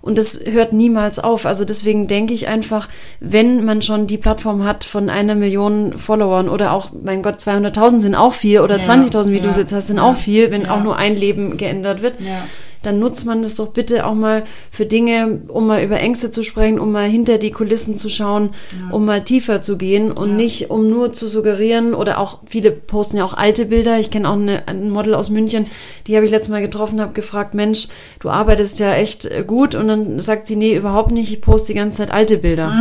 Und 0.01 0.19
das 0.19 0.41
hört 0.45 0.73
niemals 0.73 1.21
auf. 1.21 1.47
Also 1.47 1.65
deswegen 1.65 2.09
denke 2.09 2.35
ich 2.35 2.49
einfach, 2.49 2.89
wenn 3.21 3.65
man 3.65 3.83
schon 3.83 4.09
die 4.09 4.19
Plattform 4.19 4.65
hat 4.65 4.83
von 4.83 5.09
einer 5.09 5.37
Million 5.37 5.93
Followern 5.93 6.49
oder 6.49 6.73
auch, 6.73 6.89
mein 7.05 7.23
Gott, 7.23 7.37
200.000 7.39 8.01
sind 8.01 8.17
auch 8.17 8.33
viel 8.33 8.59
oder 8.63 8.79
Ja. 8.79 8.83
20.000, 8.83 9.31
wie 9.33 9.39
du 9.39 9.45
Ja. 9.45 9.51
es 9.51 9.57
jetzt 9.59 9.73
hast, 9.73 9.87
sind 9.87 9.99
Ja. 9.99 10.03
auch 10.03 10.17
viel, 10.17 10.51
wenn 10.51 10.63
Ja. 10.63 10.75
auch 10.75 10.83
nur 10.83 10.97
ein 10.97 11.15
Leben 11.15 11.57
geändert 11.57 12.03
wird 12.03 12.15
Ja. 12.19 12.43
Dann 12.83 12.99
nutzt 12.99 13.27
man 13.27 13.43
das 13.43 13.55
doch 13.55 13.69
bitte 13.69 14.07
auch 14.07 14.15
mal 14.15 14.45
für 14.71 14.87
Dinge, 14.87 15.41
um 15.49 15.67
mal 15.67 15.83
über 15.83 15.99
Ängste 16.01 16.31
zu 16.31 16.43
sprechen, 16.43 16.79
um 16.81 16.93
mal 16.93 17.09
hinter 17.09 17.39
die 17.39 17.51
Kulissen 17.51 17.97
zu 17.97 18.09
schauen, 18.09 18.51
um 18.91 19.05
mal 19.05 19.23
tiefer 19.23 19.63
zu 19.63 19.77
gehen 19.77 20.13
und 20.13 20.31
Ja. 20.31 20.35
nicht 20.37 20.71
um 20.71 20.89
nur 20.91 21.13
zu 21.13 21.27
suggerieren 21.29 21.95
oder 21.95 22.19
auch 22.19 22.41
viele 22.47 22.71
posten 22.71 23.17
ja 23.19 23.25
auch 23.25 23.35
alte 23.35 23.67
Bilder. 23.67 23.99
Ich 23.99 24.11
kenne 24.11 24.29
auch 24.29 24.35
eine, 24.35 24.67
ein 24.69 24.91
Model 24.91 25.15
aus 25.15 25.31
München, 25.31 25.67
die 26.07 26.17
habe 26.17 26.25
ich 26.25 26.31
letztes 26.33 26.51
Mal 26.51 26.63
getroffen, 26.63 27.01
habe 27.01 27.13
gefragt, 27.13 27.55
Mensch, 27.55 27.89
du 28.21 28.29
arbeitest 28.31 28.79
ja 28.81 28.95
echt 28.95 29.27
äh, 29.27 29.45
gut 29.47 29.75
und 29.75 29.89
dann 29.89 30.21
sagt 30.21 30.47
sie, 30.47 30.57
nee, 30.57 30.75
überhaupt 30.77 31.11
nicht, 31.13 31.33
ich 31.33 31.41
poste 31.41 31.73
die 31.73 31.79
ganze 31.79 31.99
Zeit 31.99 32.11
alte 32.11 32.39
Bilder. 32.39 32.73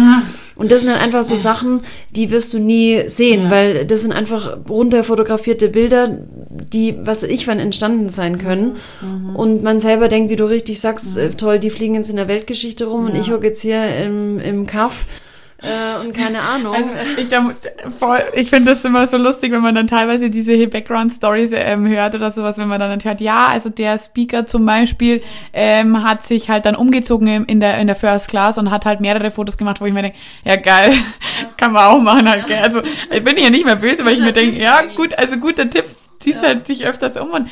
Und 0.55 0.71
das 0.71 0.81
sind 0.81 0.91
dann 0.91 1.01
einfach 1.01 1.23
so 1.23 1.35
Sachen, 1.35 1.81
die 2.11 2.29
wirst 2.29 2.53
du 2.53 2.59
nie 2.59 3.03
sehen, 3.07 3.43
Ja. 3.45 3.51
weil 3.51 3.85
das 3.85 4.01
sind 4.01 4.11
einfach 4.11 4.57
runter 4.69 5.03
fotografierte 5.03 5.69
Bilder, 5.69 6.17
die, 6.49 6.95
was 7.03 7.23
ich 7.23 7.47
wann 7.47 7.59
entstanden 7.59 8.09
sein 8.09 8.37
können. 8.37 8.77
Mhm. 9.01 9.35
Und 9.35 9.63
man 9.63 9.79
selber 9.79 10.07
denkt, 10.07 10.29
wie 10.29 10.35
du 10.35 10.45
richtig 10.45 10.79
sagst, 10.79 11.17
mhm. 11.17 11.37
toll, 11.37 11.59
die 11.59 11.69
fliegen 11.69 11.95
jetzt 11.95 12.09
in 12.09 12.15
der 12.15 12.27
Weltgeschichte 12.27 12.85
rum 12.85 13.07
ja. 13.07 13.13
und 13.13 13.19
ich 13.19 13.31
hocke 13.31 13.47
jetzt 13.47 13.61
hier 13.61 13.95
im, 13.97 14.39
im 14.39 14.67
Kaff 14.67 15.05
äh, 15.63 15.99
und 15.99 16.15
keine 16.15 16.41
Ahnung. 16.41 16.73
Also 16.73 16.89
ich, 17.17 17.27
ich 18.35 18.49
finde 18.49 18.71
das 18.71 18.83
immer 18.83 19.05
so 19.05 19.17
lustig, 19.17 19.51
wenn 19.51 19.61
man 19.61 19.75
dann 19.75 19.85
teilweise 19.85 20.31
diese 20.31 20.67
Background-Stories 20.67 21.51
ähm, 21.53 21.87
hört 21.87 22.15
oder 22.15 22.31
sowas, 22.31 22.57
wenn 22.57 22.67
man 22.67 22.79
dann 22.79 22.99
hört, 23.03 23.21
ja, 23.21 23.47
also 23.47 23.69
der 23.69 23.99
Speaker 23.99 24.47
zum 24.47 24.65
Beispiel 24.65 25.21
ähm, 25.53 26.03
hat 26.03 26.23
sich 26.23 26.49
halt 26.49 26.65
dann 26.65 26.75
umgezogen 26.75 27.45
in 27.45 27.59
der, 27.59 27.77
in 27.77 27.85
der 27.85 27.95
First 27.95 28.29
Class 28.29 28.57
und 28.57 28.71
hat 28.71 28.85
halt 28.85 29.01
mehrere 29.01 29.29
Fotos 29.29 29.57
gemacht, 29.57 29.81
wo 29.81 29.85
ich 29.85 29.93
mir 29.93 30.01
denke, 30.01 30.17
ja 30.43 30.55
geil, 30.55 30.93
ja. 30.93 31.47
kann 31.57 31.73
man 31.73 31.85
auch 31.85 31.99
machen 31.99 32.27
halt, 32.27 32.47
gell. 32.47 32.59
Also 32.61 32.81
ich 33.11 33.23
bin 33.23 33.37
ja 33.37 33.51
nicht 33.51 33.65
mehr 33.65 33.75
böse, 33.75 34.03
weil 34.03 34.13
ich 34.13 34.21
mir 34.21 34.33
denke, 34.33 34.59
ja 34.59 34.81
gut, 34.95 35.13
also 35.17 35.37
guter 35.37 35.69
Tipp, 35.69 35.85
ziehst 36.21 36.41
ja. 36.41 36.49
halt 36.49 36.67
dich 36.67 36.85
öfters 36.85 37.17
um 37.17 37.31
und 37.31 37.47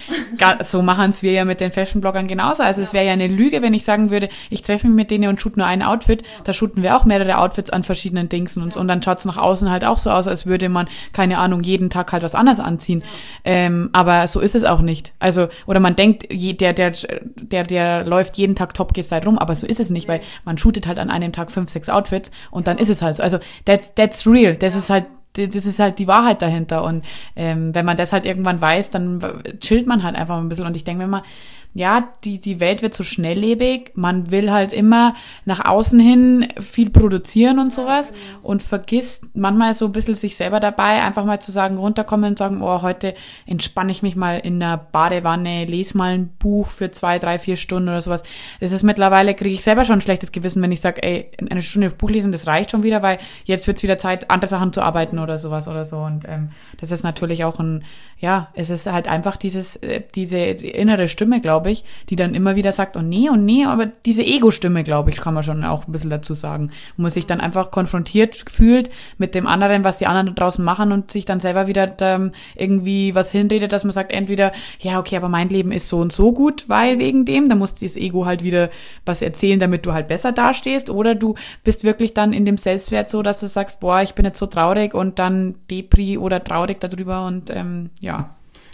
so 0.63 0.81
machen 0.81 1.09
es 1.09 1.23
wir 1.23 1.31
ja 1.31 1.45
mit 1.45 1.59
den 1.59 1.71
Fashion-Bloggern 1.71 2.27
genauso. 2.27 2.63
Also 2.63 2.81
ja. 2.81 2.87
es 2.87 2.93
wäre 2.93 3.05
ja 3.05 3.13
eine 3.13 3.27
Lüge, 3.27 3.61
wenn 3.61 3.73
ich 3.73 3.83
sagen 3.83 4.09
würde, 4.09 4.29
ich 4.49 4.61
treffe 4.61 4.87
mich 4.87 4.95
mit 4.95 5.11
denen 5.11 5.29
und 5.29 5.41
shoot 5.41 5.57
nur 5.57 5.65
ein 5.65 5.81
Outfit. 5.81 6.23
Da 6.43 6.53
shooten 6.53 6.83
wir 6.83 6.95
auch 6.95 7.05
mehrere 7.05 7.37
Outfits 7.37 7.69
an 7.69 7.83
verschiedenen 7.83 8.29
Dingsen 8.29 8.63
und, 8.63 8.77
und 8.77 8.87
dann 8.87 9.01
schaut's 9.01 9.25
nach 9.25 9.37
außen 9.37 9.69
halt 9.69 9.85
auch 9.85 9.97
so 9.97 10.11
aus, 10.11 10.27
als 10.27 10.45
würde 10.45 10.69
man, 10.69 10.87
keine 11.13 11.37
Ahnung, 11.39 11.63
jeden 11.63 11.89
Tag 11.89 12.11
halt 12.11 12.23
was 12.23 12.35
anderes 12.35 12.59
anziehen. 12.59 13.03
Ähm, 13.43 13.89
aber 13.93 14.27
so 14.27 14.39
ist 14.39 14.55
es 14.55 14.63
auch 14.63 14.81
nicht. 14.81 15.13
Also, 15.19 15.47
oder 15.65 15.79
man 15.79 15.95
denkt, 15.95 16.27
der, 16.29 16.73
der, 16.73 16.91
der, 17.35 17.63
der 17.63 18.05
läuft 18.05 18.37
jeden 18.37 18.55
Tag 18.55 18.73
top 18.73 18.93
gestylt 18.93 19.25
rum, 19.25 19.37
aber 19.37 19.55
so 19.55 19.67
ist 19.67 19.79
es 19.79 19.89
nicht, 19.89 20.07
weil 20.07 20.21
man 20.45 20.57
shootet 20.57 20.87
halt 20.87 20.99
an 20.99 21.09
einem 21.09 21.31
Tag 21.31 21.51
fünf, 21.51 21.69
sechs 21.69 21.89
Outfits 21.89 22.31
und 22.51 22.67
dann 22.67 22.77
ist 22.77 22.89
es 22.89 23.01
halt 23.01 23.15
so. 23.15 23.23
Also 23.23 23.39
that's, 23.65 23.93
that's 23.95 24.25
real. 24.27 24.55
Das 24.55 24.75
ist 24.75 24.89
halt 24.89 25.05
das 25.33 25.65
ist 25.65 25.79
halt 25.79 25.99
die 25.99 26.07
Wahrheit 26.07 26.41
dahinter. 26.41 26.83
Und 26.83 27.05
ähm, 27.35 27.73
wenn 27.75 27.85
man 27.85 27.97
das 27.97 28.13
halt 28.13 28.25
irgendwann 28.25 28.61
weiß, 28.61 28.91
dann 28.91 29.21
chillt 29.59 29.87
man 29.87 30.03
halt 30.03 30.15
einfach 30.15 30.37
ein 30.37 30.49
bisschen. 30.49 30.65
Und 30.65 30.75
ich 30.75 30.83
denke 30.83 30.99
mir 30.99 31.05
immer, 31.05 31.23
ja, 31.73 32.09
die, 32.23 32.39
die 32.39 32.59
Welt 32.59 32.81
wird 32.81 32.95
so 32.95 33.03
schnelllebig, 33.03 33.91
man 33.93 34.31
will 34.31 34.51
halt 34.51 34.73
immer 34.73 35.13
nach 35.45 35.63
außen 35.63 35.99
hin 35.99 36.47
viel 36.59 36.89
produzieren 36.89 37.59
und 37.59 37.71
sowas 37.71 38.11
und 38.41 38.63
vergisst 38.63 39.27
manchmal 39.35 39.75
so 39.75 39.85
ein 39.85 39.91
bisschen 39.91 40.15
sich 40.15 40.35
selber 40.35 40.59
dabei, 40.59 41.03
einfach 41.03 41.25
mal 41.25 41.39
zu 41.39 41.51
sagen, 41.51 41.77
runterkommen 41.77 42.31
und 42.31 42.39
sagen, 42.39 42.63
oh, 42.63 42.81
heute 42.81 43.13
entspanne 43.45 43.91
ich 43.91 44.01
mich 44.01 44.15
mal 44.15 44.39
in 44.39 44.59
der 44.59 44.77
Badewanne, 44.77 45.65
lese 45.65 45.95
mal 45.95 46.13
ein 46.13 46.29
Buch 46.39 46.67
für 46.67 46.89
zwei, 46.89 47.19
drei, 47.19 47.37
vier 47.37 47.55
Stunden 47.55 47.89
oder 47.89 48.01
sowas. 48.01 48.23
Das 48.59 48.71
ist 48.71 48.83
mittlerweile, 48.83 49.35
kriege 49.35 49.53
ich 49.53 49.63
selber 49.63 49.85
schon 49.85 49.99
ein 49.99 50.01
schlechtes 50.01 50.31
Gewissen, 50.31 50.63
wenn 50.63 50.71
ich 50.71 50.81
sage, 50.81 51.03
ey, 51.03 51.29
eine 51.49 51.61
Stunde 51.61 51.91
Buch 51.91 52.09
lesen, 52.09 52.31
das 52.31 52.47
reicht 52.47 52.71
schon 52.71 52.83
wieder, 52.83 53.03
weil 53.03 53.19
jetzt 53.45 53.67
wird's 53.67 53.83
wieder 53.83 53.99
Zeit, 53.99 54.31
andere 54.31 54.49
Sachen 54.49 54.73
zu 54.73 54.81
arbeiten 54.81 55.19
oder 55.19 55.37
sowas 55.37 55.67
oder 55.67 55.85
so. 55.85 55.97
Und 55.97 56.25
ähm, 56.27 56.49
das 56.79 56.91
ist 56.91 57.03
natürlich 57.03 57.45
auch 57.45 57.59
ein, 57.59 57.83
ja, 58.19 58.49
es 58.53 58.69
ist 58.69 58.85
halt 58.85 59.07
einfach 59.07 59.37
dieses, 59.37 59.77
äh, 59.77 60.01
diese 60.13 60.37
innere 60.37 61.07
Stimme, 61.07 61.39
glaube 61.39 61.71
ich, 61.71 61.85
die 62.09 62.17
dann 62.17 62.35
immer 62.35 62.57
wieder 62.57 62.73
sagt, 62.73 62.97
oh 62.97 63.01
nee, 63.01 63.29
oh 63.31 63.37
nee, 63.37 63.63
aber 63.63 63.85
diese 63.85 64.23
Ego-Stimme, 64.23 64.83
glaube 64.83 65.09
ich, 65.09 65.21
kann 65.21 65.33
man 65.33 65.43
schon 65.43 65.63
auch 65.63 65.87
ein 65.87 65.91
bisschen 65.93 66.09
dazu 66.09 66.33
sagen, 66.33 66.71
wo 66.97 67.03
man 67.03 67.11
sich 67.11 67.27
dann 67.27 67.39
einfach 67.39 67.71
konfrontiert 67.71 68.35
fühlt 68.51 68.89
mit 69.17 69.35
dem 69.35 69.47
anderen, 69.47 69.85
was 69.85 69.99
die 69.99 70.05
anderen 70.05 70.35
draußen 70.35 70.63
machen 70.63 70.91
und 70.91 71.11
sich 71.11 71.23
dann 71.23 71.39
selber 71.39 71.67
wieder 71.67 71.95
ähm, 72.01 72.31
irgendwie 72.55 73.15
was 73.15 73.31
hinredet, 73.31 73.71
dass 73.71 73.85
man 73.85 73.93
sagt, 73.93 74.11
entweder, 74.11 74.51
ja, 74.81 74.99
okay, 74.99 75.15
aber 75.15 75.29
mein 75.29 75.47
Leben 75.47 75.71
ist 75.71 75.87
so 75.87 75.99
und 75.99 76.11
so 76.11 76.33
gut, 76.33 76.67
weil 76.67 76.99
wegen 76.99 77.23
dem, 77.23 77.47
da 77.47 77.55
muss 77.55 77.73
dieses 77.73 77.95
Ego 77.95 78.25
halt 78.25 78.43
wieder 78.43 78.69
was 79.05 79.21
erzählen, 79.21 79.61
damit 79.61 79.85
du 79.85 79.93
halt 79.93 80.09
besser 80.09 80.33
dastehst, 80.33 80.89
oder 80.89 81.15
du 81.15 81.35
bist 81.63 81.85
wirklich 81.85 82.13
dann 82.13 82.33
in 82.33 82.43
dem 82.43 82.57
Selbstwert 82.57 83.07
so, 83.07 83.23
dass 83.23 83.39
du 83.39 83.47
sagst, 83.47 83.79
boah, 83.79 84.01
ich 84.01 84.13
bin 84.13 84.25
jetzt 84.25 84.39
so 84.39 84.45
traurig 84.45 84.93
und 84.93 85.19
dann 85.19 85.55
Depri 85.71 86.17
oder 86.17 86.41
traurig 86.41 86.81
darüber 86.81 87.25
und 87.25 87.49
ähm, 87.49 87.91
ja. 88.01 88.08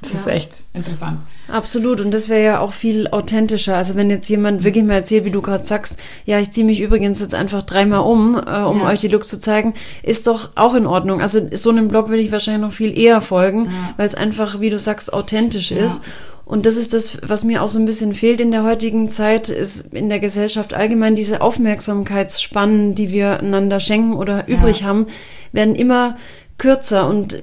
Das 0.01 0.13
ja. 0.13 0.19
ist 0.19 0.27
echt 0.27 0.63
interessant. 0.73 1.19
Absolut. 1.47 2.01
Und 2.01 2.13
das 2.13 2.29
wäre 2.29 2.43
ja 2.43 2.59
auch 2.59 2.73
viel 2.73 3.07
authentischer. 3.07 3.75
Also 3.75 3.95
wenn 3.95 4.09
jetzt 4.09 4.27
jemand 4.29 4.63
wirklich 4.63 4.83
mal 4.83 4.95
erzählt, 4.95 5.25
wie 5.25 5.31
du 5.31 5.41
gerade 5.41 5.63
sagst, 5.63 5.99
ja, 6.25 6.39
ich 6.39 6.51
ziehe 6.51 6.65
mich 6.65 6.81
übrigens 6.81 7.19
jetzt 7.21 7.33
einfach 7.33 7.63
dreimal 7.63 8.01
um, 8.01 8.35
äh, 8.35 8.61
um 8.61 8.79
ja. 8.79 8.87
euch 8.87 9.01
die 9.01 9.07
Looks 9.07 9.29
zu 9.29 9.39
zeigen, 9.39 9.73
ist 10.03 10.27
doch 10.27 10.49
auch 10.55 10.75
in 10.75 10.85
Ordnung. 10.85 11.21
Also 11.21 11.39
so 11.53 11.69
einem 11.69 11.87
Blog 11.87 12.09
würde 12.09 12.21
ich 12.21 12.31
wahrscheinlich 12.31 12.61
noch 12.61 12.73
viel 12.73 12.97
eher 12.97 13.21
folgen, 13.21 13.65
ja. 13.65 13.93
weil 13.97 14.07
es 14.07 14.15
einfach, 14.15 14.59
wie 14.59 14.69
du 14.69 14.77
sagst, 14.77 15.13
authentisch 15.13 15.71
ist. 15.71 16.03
Und 16.45 16.67
das 16.67 16.77
ist 16.77 16.93
das, 16.93 17.17
was 17.23 17.43
mir 17.43 17.63
auch 17.63 17.67
so 17.67 17.79
ein 17.79 17.85
bisschen 17.85 18.13
fehlt 18.13 18.39
in 18.39 18.51
der 18.51 18.63
heutigen 18.63 19.09
Zeit, 19.09 19.49
ist 19.49 19.93
in 19.95 20.09
der 20.09 20.19
Gesellschaft 20.19 20.75
allgemein 20.75 21.15
diese 21.15 21.41
Aufmerksamkeitsspannen, 21.41 22.93
die 22.93 23.11
wir 23.11 23.39
einander 23.39 23.79
schenken 23.79 24.13
oder 24.13 24.47
übrig 24.47 24.83
haben, 24.83 25.07
werden 25.51 25.73
immer 25.73 26.15
kürzer 26.57 27.09
und 27.09 27.41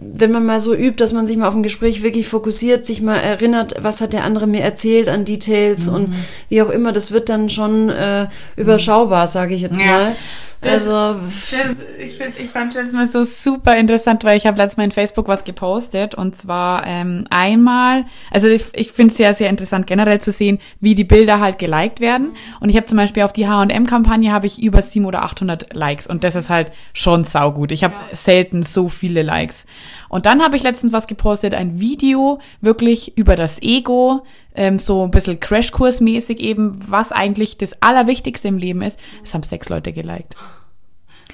wenn 0.00 0.32
man 0.32 0.44
mal 0.44 0.60
so 0.60 0.74
übt, 0.74 0.96
dass 0.96 1.12
man 1.12 1.26
sich 1.26 1.36
mal 1.36 1.46
auf 1.46 1.54
ein 1.54 1.62
Gespräch 1.62 2.02
wirklich 2.02 2.26
fokussiert, 2.26 2.84
sich 2.84 3.02
mal 3.02 3.16
erinnert, 3.16 3.74
was 3.80 4.00
hat 4.00 4.12
der 4.12 4.24
andere 4.24 4.48
mir 4.48 4.62
erzählt 4.62 5.08
an 5.08 5.24
Details 5.24 5.86
mhm. 5.86 5.94
und 5.94 6.14
wie 6.48 6.62
auch 6.62 6.70
immer, 6.70 6.92
das 6.92 7.12
wird 7.12 7.28
dann 7.28 7.50
schon 7.50 7.88
äh, 7.88 8.26
überschaubar, 8.56 9.28
sage 9.28 9.54
ich 9.54 9.62
jetzt 9.62 9.80
ja. 9.80 9.86
mal. 9.86 10.16
Das, 10.60 10.88
also 10.88 11.20
das, 11.20 11.76
ich, 11.98 12.14
find, 12.14 12.40
ich 12.40 12.48
fand 12.48 12.74
das 12.74 12.92
mal 12.92 13.06
so 13.06 13.22
super 13.22 13.76
interessant, 13.76 14.24
weil 14.24 14.36
ich 14.36 14.46
habe 14.46 14.58
letztes 14.58 14.76
Mal 14.76 14.84
in 14.84 14.92
Facebook 14.92 15.28
was 15.28 15.44
gepostet 15.44 16.14
und 16.14 16.34
zwar 16.36 16.86
ähm, 16.86 17.24
einmal, 17.30 18.06
also 18.30 18.48
ich, 18.48 18.64
ich 18.74 18.90
finde 18.90 19.12
es 19.12 19.16
sehr, 19.18 19.34
sehr 19.34 19.50
interessant 19.50 19.86
generell 19.86 20.20
zu 20.20 20.30
sehen, 20.30 20.58
wie 20.80 20.94
die 20.94 21.04
Bilder 21.04 21.38
halt 21.40 21.58
geliked 21.58 22.00
werden 22.00 22.34
und 22.60 22.70
ich 22.70 22.76
habe 22.76 22.86
zum 22.86 22.98
Beispiel 22.98 23.22
auf 23.22 23.32
die 23.32 23.46
H&M-Kampagne 23.46 24.32
habe 24.32 24.46
ich 24.46 24.62
über 24.62 24.82
700 24.82 25.08
oder 25.08 25.22
800 25.24 25.74
Likes 25.74 26.06
und 26.06 26.24
das 26.24 26.34
ist 26.34 26.50
halt 26.50 26.72
schon 26.92 27.24
saugut. 27.24 27.72
Ich 27.72 27.84
habe 27.84 27.94
ja. 27.94 28.16
selten 28.16 28.62
so 28.62 28.88
viele 28.88 29.22
Likes. 29.22 29.66
Und 30.08 30.26
dann 30.26 30.42
habe 30.42 30.56
ich 30.56 30.62
letztens 30.62 30.92
was 30.92 31.06
gepostet, 31.06 31.54
ein 31.54 31.80
Video 31.80 32.38
wirklich 32.60 33.16
über 33.16 33.36
das 33.36 33.60
Ego, 33.62 34.24
ähm, 34.54 34.78
so 34.78 35.04
ein 35.04 35.10
bisschen 35.10 35.40
Crashkursmäßig 35.40 36.40
eben, 36.40 36.80
was 36.86 37.12
eigentlich 37.12 37.58
das 37.58 37.82
Allerwichtigste 37.82 38.48
im 38.48 38.58
Leben 38.58 38.82
ist. 38.82 38.98
Das 39.22 39.34
haben 39.34 39.42
sechs 39.42 39.68
Leute 39.68 39.92
geliked. 39.92 40.36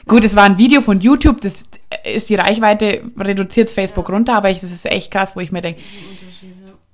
Gut, 0.07 0.25
es 0.25 0.37
war 0.37 0.45
ein 0.45 0.59
Video 0.59 0.81
von 0.81 1.01
YouTube, 1.01 1.41
das 1.41 1.65
ist 2.05 2.29
die 2.29 2.35
Reichweite, 2.35 3.03
reduziert 3.17 3.71
Facebook 3.71 4.11
runter, 4.11 4.35
aber 4.35 4.53
das 4.53 4.63
ist 4.63 4.85
echt 4.85 5.11
krass, 5.11 5.35
wo 5.35 5.41
ich 5.41 5.51
mir 5.51 5.63
denke, 5.63 5.81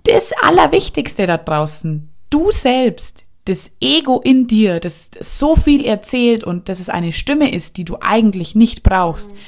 das 0.05 0.33
Allerwichtigste 0.43 1.27
da 1.27 1.37
draußen, 1.37 2.09
du 2.31 2.53
selbst, 2.53 3.25
das 3.47 3.73
Ego 3.81 4.21
in 4.23 4.47
dir, 4.47 4.79
das 4.79 5.11
so 5.19 5.57
viel 5.57 5.85
erzählt 5.85 6.45
und 6.45 6.69
dass 6.69 6.79
es 6.79 6.89
eine 6.89 7.11
Stimme 7.11 7.53
ist, 7.53 7.79
die 7.79 7.85
du 7.85 7.97
eigentlich 8.01 8.55
nicht 8.55 8.85
brauchst. 8.85 9.33
Mhm 9.33 9.39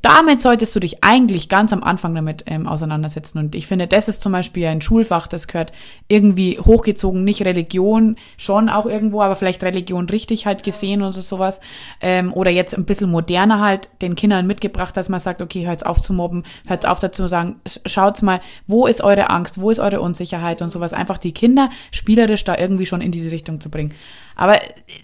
damit 0.00 0.40
solltest 0.40 0.74
du 0.76 0.80
dich 0.80 1.02
eigentlich 1.02 1.48
ganz 1.48 1.72
am 1.72 1.82
Anfang 1.82 2.14
damit 2.14 2.44
ähm, 2.46 2.68
auseinandersetzen. 2.68 3.38
Und 3.38 3.54
ich 3.54 3.66
finde, 3.66 3.86
das 3.88 4.08
ist 4.08 4.22
zum 4.22 4.32
Beispiel 4.32 4.66
ein 4.66 4.80
Schulfach, 4.80 5.26
das 5.26 5.48
gehört 5.48 5.72
irgendwie 6.08 6.58
hochgezogen, 6.58 7.24
nicht 7.24 7.44
Religion, 7.44 8.16
schon 8.36 8.68
auch 8.68 8.86
irgendwo, 8.86 9.22
aber 9.22 9.34
vielleicht 9.34 9.64
Religion 9.64 10.08
richtig 10.08 10.46
halt 10.46 10.62
gesehen 10.62 11.02
oder 11.02 11.12
sowas. 11.12 11.60
Ähm, 12.00 12.32
oder 12.32 12.50
jetzt 12.50 12.76
ein 12.76 12.84
bisschen 12.84 13.10
moderner 13.10 13.60
halt 13.60 13.88
den 14.02 14.14
Kindern 14.14 14.46
mitgebracht, 14.46 14.96
dass 14.96 15.08
man 15.08 15.20
sagt, 15.20 15.42
okay, 15.42 15.66
hört's 15.66 15.82
auf 15.82 16.00
zu 16.00 16.12
mobben, 16.12 16.44
hört's 16.66 16.84
auf 16.84 17.00
dazu 17.00 17.24
zu 17.24 17.28
sagen, 17.28 17.56
schaut's 17.86 18.22
mal, 18.22 18.40
wo 18.66 18.86
ist 18.86 19.02
eure 19.02 19.30
Angst, 19.30 19.60
wo 19.60 19.70
ist 19.70 19.80
eure 19.80 20.00
Unsicherheit 20.00 20.62
und 20.62 20.68
sowas. 20.68 20.92
Einfach 20.92 21.18
die 21.18 21.32
Kinder 21.32 21.70
spielerisch 21.90 22.44
da 22.44 22.56
irgendwie 22.56 22.86
schon 22.86 23.00
in 23.00 23.12
diese 23.12 23.30
Richtung 23.30 23.60
zu 23.60 23.70
bringen. 23.70 23.94
Aber 24.36 24.58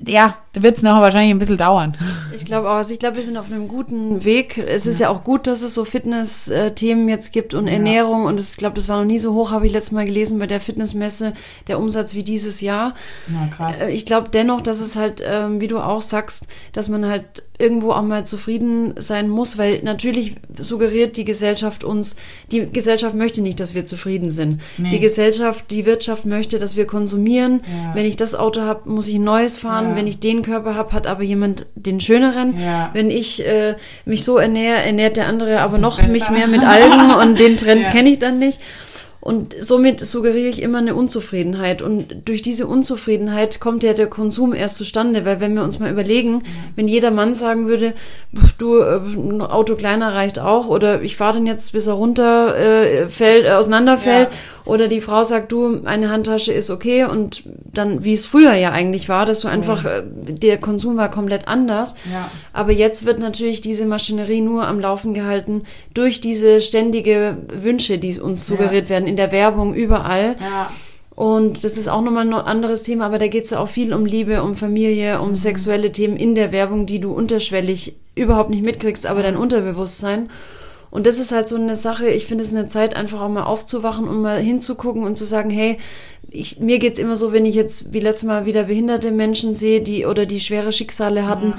ja, 0.04 0.36
da 0.52 0.62
wird 0.62 0.76
es 0.76 0.82
noch 0.82 1.00
wahrscheinlich 1.00 1.30
ein 1.30 1.38
bisschen 1.38 1.56
dauern. 1.56 1.96
Ich 2.34 2.44
glaube 2.44 2.68
auch, 2.68 2.76
also 2.76 2.92
ich 2.92 2.98
glaube, 2.98 3.16
wir 3.16 3.22
sind 3.22 3.36
auf 3.36 3.46
einem 3.46 3.68
guten 3.68 4.24
Weg. 4.24 4.58
Es 4.58 4.86
ist 4.86 4.98
ja, 4.98 5.06
ja 5.06 5.12
auch 5.12 5.22
gut, 5.22 5.46
dass 5.46 5.62
es 5.62 5.74
so 5.74 5.84
Fitness-Themen 5.84 7.08
jetzt 7.08 7.32
gibt 7.32 7.54
und 7.54 7.66
ja. 7.66 7.74
Ernährung. 7.74 8.24
Und 8.24 8.40
ich 8.40 8.56
glaube, 8.56 8.74
das 8.74 8.88
war 8.88 8.98
noch 8.98 9.04
nie 9.04 9.18
so 9.18 9.34
hoch, 9.34 9.52
habe 9.52 9.66
ich 9.66 9.72
letztes 9.72 9.92
Mal 9.92 10.04
gelesen 10.04 10.38
bei 10.38 10.46
der 10.46 10.60
Fitnessmesse, 10.60 11.34
der 11.68 11.78
Umsatz 11.78 12.14
wie 12.14 12.24
dieses 12.24 12.60
Jahr. 12.60 12.94
Na, 13.28 13.46
krass. 13.46 13.80
Äh, 13.80 13.90
ich 13.90 14.04
glaube 14.04 14.30
dennoch, 14.30 14.62
dass 14.62 14.80
es 14.80 14.96
halt, 14.96 15.22
ähm, 15.24 15.60
wie 15.60 15.68
du 15.68 15.78
auch 15.78 16.00
sagst, 16.00 16.46
dass 16.72 16.88
man 16.88 17.06
halt 17.06 17.44
irgendwo 17.60 17.92
auch 17.92 18.02
mal 18.02 18.24
zufrieden 18.24 18.94
sein 18.98 19.28
muss, 19.28 19.58
weil 19.58 19.80
natürlich 19.82 20.36
suggeriert 20.58 21.16
die 21.16 21.24
Gesellschaft 21.24 21.84
uns, 21.84 22.16
die 22.50 22.70
Gesellschaft 22.70 23.14
möchte 23.14 23.42
nicht, 23.42 23.60
dass 23.60 23.74
wir 23.74 23.86
zufrieden 23.86 24.30
sind. 24.30 24.60
Nee. 24.78 24.90
Die 24.90 25.00
Gesellschaft, 25.00 25.70
die 25.70 25.86
Wirtschaft 25.86 26.26
möchte, 26.26 26.58
dass 26.58 26.76
wir 26.76 26.86
konsumieren. 26.86 27.60
Ja. 27.66 27.94
Wenn 27.94 28.06
ich 28.06 28.16
das 28.16 28.34
Auto 28.34 28.62
habe, 28.62 28.88
muss 28.88 29.08
ich 29.08 29.16
ein 29.16 29.24
neues 29.24 29.58
fahren. 29.58 29.90
Ja. 29.90 29.96
Wenn 29.96 30.06
ich 30.06 30.20
den 30.20 30.42
Körper 30.42 30.74
habe, 30.74 30.92
hat 30.92 31.06
aber 31.06 31.22
jemand 31.22 31.66
den 31.74 32.00
schöneren. 32.00 32.58
Ja. 32.58 32.90
Wenn 32.92 33.10
ich 33.10 33.46
äh, 33.46 33.76
mich 34.04 34.24
so 34.24 34.38
ernähre, 34.38 34.82
ernährt 34.82 35.16
der 35.16 35.26
andere 35.26 35.60
aber 35.60 35.78
noch 35.78 35.98
besser. 35.98 36.12
mich 36.12 36.30
mehr 36.30 36.46
mit 36.46 36.62
Algen 36.62 37.14
und 37.14 37.38
den 37.38 37.56
Trend 37.58 37.90
kenne 37.90 38.10
ich 38.10 38.18
dann 38.18 38.38
nicht. 38.38 38.60
Und 39.20 39.54
somit 39.60 40.00
suggeriere 40.00 40.48
ich 40.48 40.62
immer 40.62 40.78
eine 40.78 40.94
Unzufriedenheit. 40.94 41.82
Und 41.82 42.26
durch 42.26 42.40
diese 42.40 42.66
Unzufriedenheit 42.66 43.60
kommt 43.60 43.82
ja 43.82 43.92
der 43.92 44.06
Konsum 44.06 44.54
erst 44.54 44.76
zustande, 44.76 45.26
weil 45.26 45.40
wenn 45.40 45.54
wir 45.54 45.62
uns 45.62 45.78
mal 45.78 45.90
überlegen, 45.90 46.36
mhm. 46.36 46.42
wenn 46.76 46.88
jeder 46.88 47.10
Mann 47.10 47.34
sagen 47.34 47.68
würde, 47.68 47.92
du, 48.56 48.78
äh, 48.78 48.96
ein 48.96 49.42
Auto 49.42 49.76
kleiner 49.76 50.14
reicht 50.14 50.38
auch, 50.38 50.68
oder 50.68 51.02
ich 51.02 51.16
fahre 51.16 51.34
den 51.34 51.46
jetzt, 51.46 51.72
bis 51.72 51.86
er 51.86 51.94
runter 51.94 52.56
äh, 52.56 53.08
fällt, 53.08 53.44
äh, 53.44 53.50
auseinanderfällt. 53.50 54.28
Ja 54.30 54.36
Oder 54.70 54.88
die 54.88 55.00
Frau 55.00 55.22
sagt, 55.22 55.52
du, 55.52 55.82
eine 55.84 56.10
Handtasche 56.10 56.52
ist 56.52 56.70
okay 56.70 57.04
und 57.04 57.42
dann, 57.72 58.04
wie 58.04 58.14
es 58.14 58.24
früher 58.26 58.54
ja 58.54 58.70
eigentlich 58.70 59.08
war, 59.08 59.26
dass 59.26 59.40
du 59.40 59.48
einfach, 59.48 59.84
äh, 59.84 60.02
der 60.04 60.58
Konsum 60.58 60.96
war 60.96 61.10
komplett 61.10 61.48
anders. 61.48 61.96
Ja. 62.12 62.30
Aber 62.52 62.72
jetzt 62.72 63.04
wird 63.04 63.18
natürlich 63.18 63.60
diese 63.60 63.84
Maschinerie 63.84 64.40
nur 64.40 64.66
am 64.66 64.78
Laufen 64.78 65.12
gehalten 65.12 65.64
durch 65.92 66.20
diese 66.20 66.60
ständige 66.60 67.36
Wünsche, 67.48 67.98
die 67.98 68.20
uns 68.20 68.46
suggeriert 68.46 68.88
werden, 68.88 69.08
in 69.10 69.16
der 69.16 69.32
Werbung, 69.32 69.74
überall. 69.74 70.36
Ja. 70.40 70.70
Und 71.14 71.64
das 71.64 71.76
ist 71.76 71.88
auch 71.88 72.00
nochmal 72.00 72.26
ein 72.26 72.32
anderes 72.32 72.82
Thema, 72.84 73.04
aber 73.04 73.18
da 73.18 73.28
geht 73.28 73.44
es 73.44 73.50
ja 73.50 73.58
auch 73.58 73.68
viel 73.68 73.92
um 73.92 74.06
Liebe, 74.06 74.42
um 74.42 74.56
Familie, 74.56 75.20
um 75.20 75.36
sexuelle 75.36 75.92
Themen 75.92 76.16
in 76.16 76.34
der 76.34 76.50
Werbung, 76.50 76.86
die 76.86 76.98
du 76.98 77.12
unterschwellig 77.12 77.96
überhaupt 78.14 78.48
nicht 78.48 78.64
mitkriegst, 78.64 79.06
aber 79.06 79.22
dein 79.22 79.36
Unterbewusstsein. 79.36 80.28
Und 80.90 81.06
das 81.06 81.20
ist 81.20 81.30
halt 81.30 81.46
so 81.46 81.56
eine 81.56 81.76
Sache, 81.76 82.08
ich 82.08 82.26
finde 82.26 82.42
es 82.42 82.54
eine 82.54 82.68
Zeit, 82.68 82.96
einfach 82.96 83.20
auch 83.20 83.28
mal 83.28 83.44
aufzuwachen 83.44 84.08
und 84.08 84.22
mal 84.22 84.40
hinzugucken 84.40 85.04
und 85.04 85.16
zu 85.16 85.24
sagen, 85.24 85.50
hey, 85.50 85.78
ich, 86.32 86.60
mir 86.60 86.78
geht's 86.78 86.98
immer 86.98 87.16
so, 87.16 87.32
wenn 87.32 87.44
ich 87.44 87.54
jetzt 87.54 87.92
wie 87.92 88.00
letztes 88.00 88.26
Mal 88.26 88.46
wieder 88.46 88.64
behinderte 88.64 89.10
Menschen 89.10 89.52
sehe, 89.54 89.80
die 89.80 90.06
oder 90.06 90.26
die 90.26 90.40
schwere 90.40 90.72
Schicksale 90.72 91.26
hatten. 91.26 91.54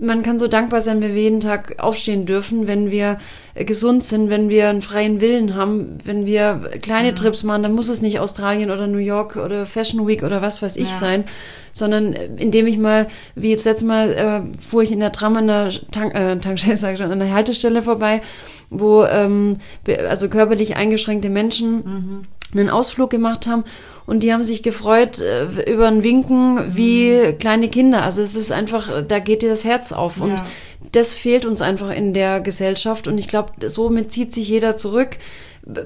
Man 0.00 0.22
kann 0.22 0.38
so 0.38 0.46
dankbar 0.48 0.80
sein, 0.80 1.02
wenn 1.02 1.14
wir 1.14 1.22
jeden 1.22 1.40
Tag 1.40 1.74
aufstehen 1.78 2.24
dürfen, 2.24 2.66
wenn 2.66 2.90
wir 2.90 3.18
äh, 3.54 3.64
gesund 3.66 4.02
sind, 4.02 4.30
wenn 4.30 4.48
wir 4.48 4.68
einen 4.68 4.80
freien 4.80 5.20
Willen 5.20 5.54
haben, 5.54 5.98
wenn 6.04 6.24
wir 6.24 6.70
kleine 6.80 7.14
Trips 7.14 7.42
machen, 7.42 7.62
dann 7.62 7.74
muss 7.74 7.90
es 7.90 8.00
nicht 8.00 8.20
Australien 8.20 8.70
oder 8.70 8.86
New 8.86 8.98
York 8.98 9.36
oder 9.36 9.66
Fashion 9.66 10.06
Week 10.06 10.22
oder 10.22 10.40
was 10.40 10.62
weiß 10.62 10.76
ich 10.76 10.88
Ja. 10.88 10.94
sein, 10.96 11.24
sondern 11.72 12.14
äh, 12.14 12.30
indem 12.36 12.66
ich 12.68 12.78
mal, 12.78 13.08
wie 13.34 13.50
jetzt 13.50 13.66
letztes 13.66 13.86
Mal, 13.86 14.12
äh, 14.12 14.60
fuhr 14.62 14.82
ich 14.82 14.92
in 14.92 15.00
der 15.00 15.12
Tram 15.12 15.36
an 15.36 15.46
der 15.48 15.70
Tank, 15.90 16.14
äh, 16.14 16.38
Tankstelle, 16.38 16.76
sag 16.78 16.94
ich 16.94 16.98
schon, 17.00 17.12
an 17.12 17.18
der 17.18 17.34
Haltestelle 17.34 17.82
vorbei, 17.82 18.22
wo 18.70 19.04
ähm, 19.04 19.58
also 20.08 20.28
körperlich 20.30 20.76
eingeschränkte 20.76 21.28
Menschen 21.28 22.26
einen 22.52 22.70
Ausflug 22.70 23.10
gemacht 23.10 23.46
haben 23.46 23.64
und 24.10 24.22
die 24.24 24.32
haben 24.32 24.42
sich 24.44 24.62
gefreut 24.62 25.20
äh, 25.20 25.44
über 25.72 25.86
ein 25.86 26.02
Winken 26.02 26.76
wie 26.76 27.34
kleine 27.38 27.68
Kinder. 27.68 28.02
Also 28.02 28.20
es 28.22 28.34
ist 28.36 28.50
einfach, 28.52 29.02
da 29.06 29.18
geht 29.20 29.42
dir 29.42 29.48
das 29.48 29.64
Herz 29.64 29.92
auf 29.92 30.20
und 30.20 30.30
Ja. 30.30 30.46
das 30.92 31.14
fehlt 31.16 31.44
uns 31.46 31.62
einfach 31.62 31.90
in 31.90 32.12
der 32.12 32.40
Gesellschaft 32.40 33.06
und 33.08 33.16
ich 33.18 33.28
glaube, 33.28 33.52
somit 33.68 34.10
zieht 34.12 34.34
sich 34.34 34.48
jeder 34.48 34.76
zurück, 34.76 35.10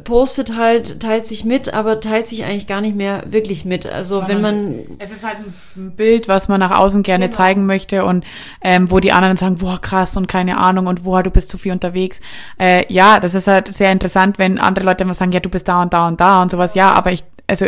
postet 0.04 0.56
halt, 0.56 1.00
teilt 1.00 1.26
sich 1.26 1.44
mit, 1.44 1.74
aber 1.74 2.00
teilt 2.00 2.28
sich 2.28 2.44
eigentlich 2.44 2.66
gar 2.66 2.80
nicht 2.80 2.96
mehr 2.96 3.24
wirklich 3.28 3.64
mit. 3.64 3.86
Also 3.86 4.22
wenn 4.28 4.40
man 4.40 4.78
Es 4.98 5.10
ist 5.10 5.24
halt 5.24 5.36
ein 5.76 5.90
Bild, 5.96 6.28
was 6.28 6.48
man 6.48 6.60
nach 6.60 6.70
außen 6.78 7.02
gerne 7.02 7.26
Genau. 7.26 7.36
zeigen 7.36 7.66
möchte 7.66 8.04
und 8.04 8.24
ähm, 8.62 8.90
wo 8.90 9.00
die 9.00 9.12
anderen 9.12 9.36
sagen, 9.36 9.56
boah, 9.56 9.80
krass 9.80 10.16
und 10.16 10.28
keine 10.28 10.58
Ahnung 10.58 10.86
und 10.86 11.02
boah, 11.04 11.22
du 11.22 11.30
bist 11.30 11.48
zu 11.50 11.58
viel 11.58 11.72
unterwegs. 11.72 12.20
Äh, 12.58 12.90
ja, 12.92 13.18
das 13.20 13.34
ist 13.34 13.48
halt 13.48 13.74
sehr 13.74 13.90
interessant, 13.92 14.38
wenn 14.38 14.58
andere 14.58 14.86
Leute 14.86 15.04
immer 15.04 15.12
sagen, 15.14 15.32
ja, 15.32 15.40
du 15.40 15.50
bist 15.50 15.66
da 15.68 15.82
und 15.82 15.92
da 15.92 16.06
und 16.08 16.20
da 16.20 16.40
und 16.40 16.50
sowas. 16.52 16.74
Ja, 16.74 16.92
aber 16.92 17.10
ich, 17.12 17.24
also 17.48 17.66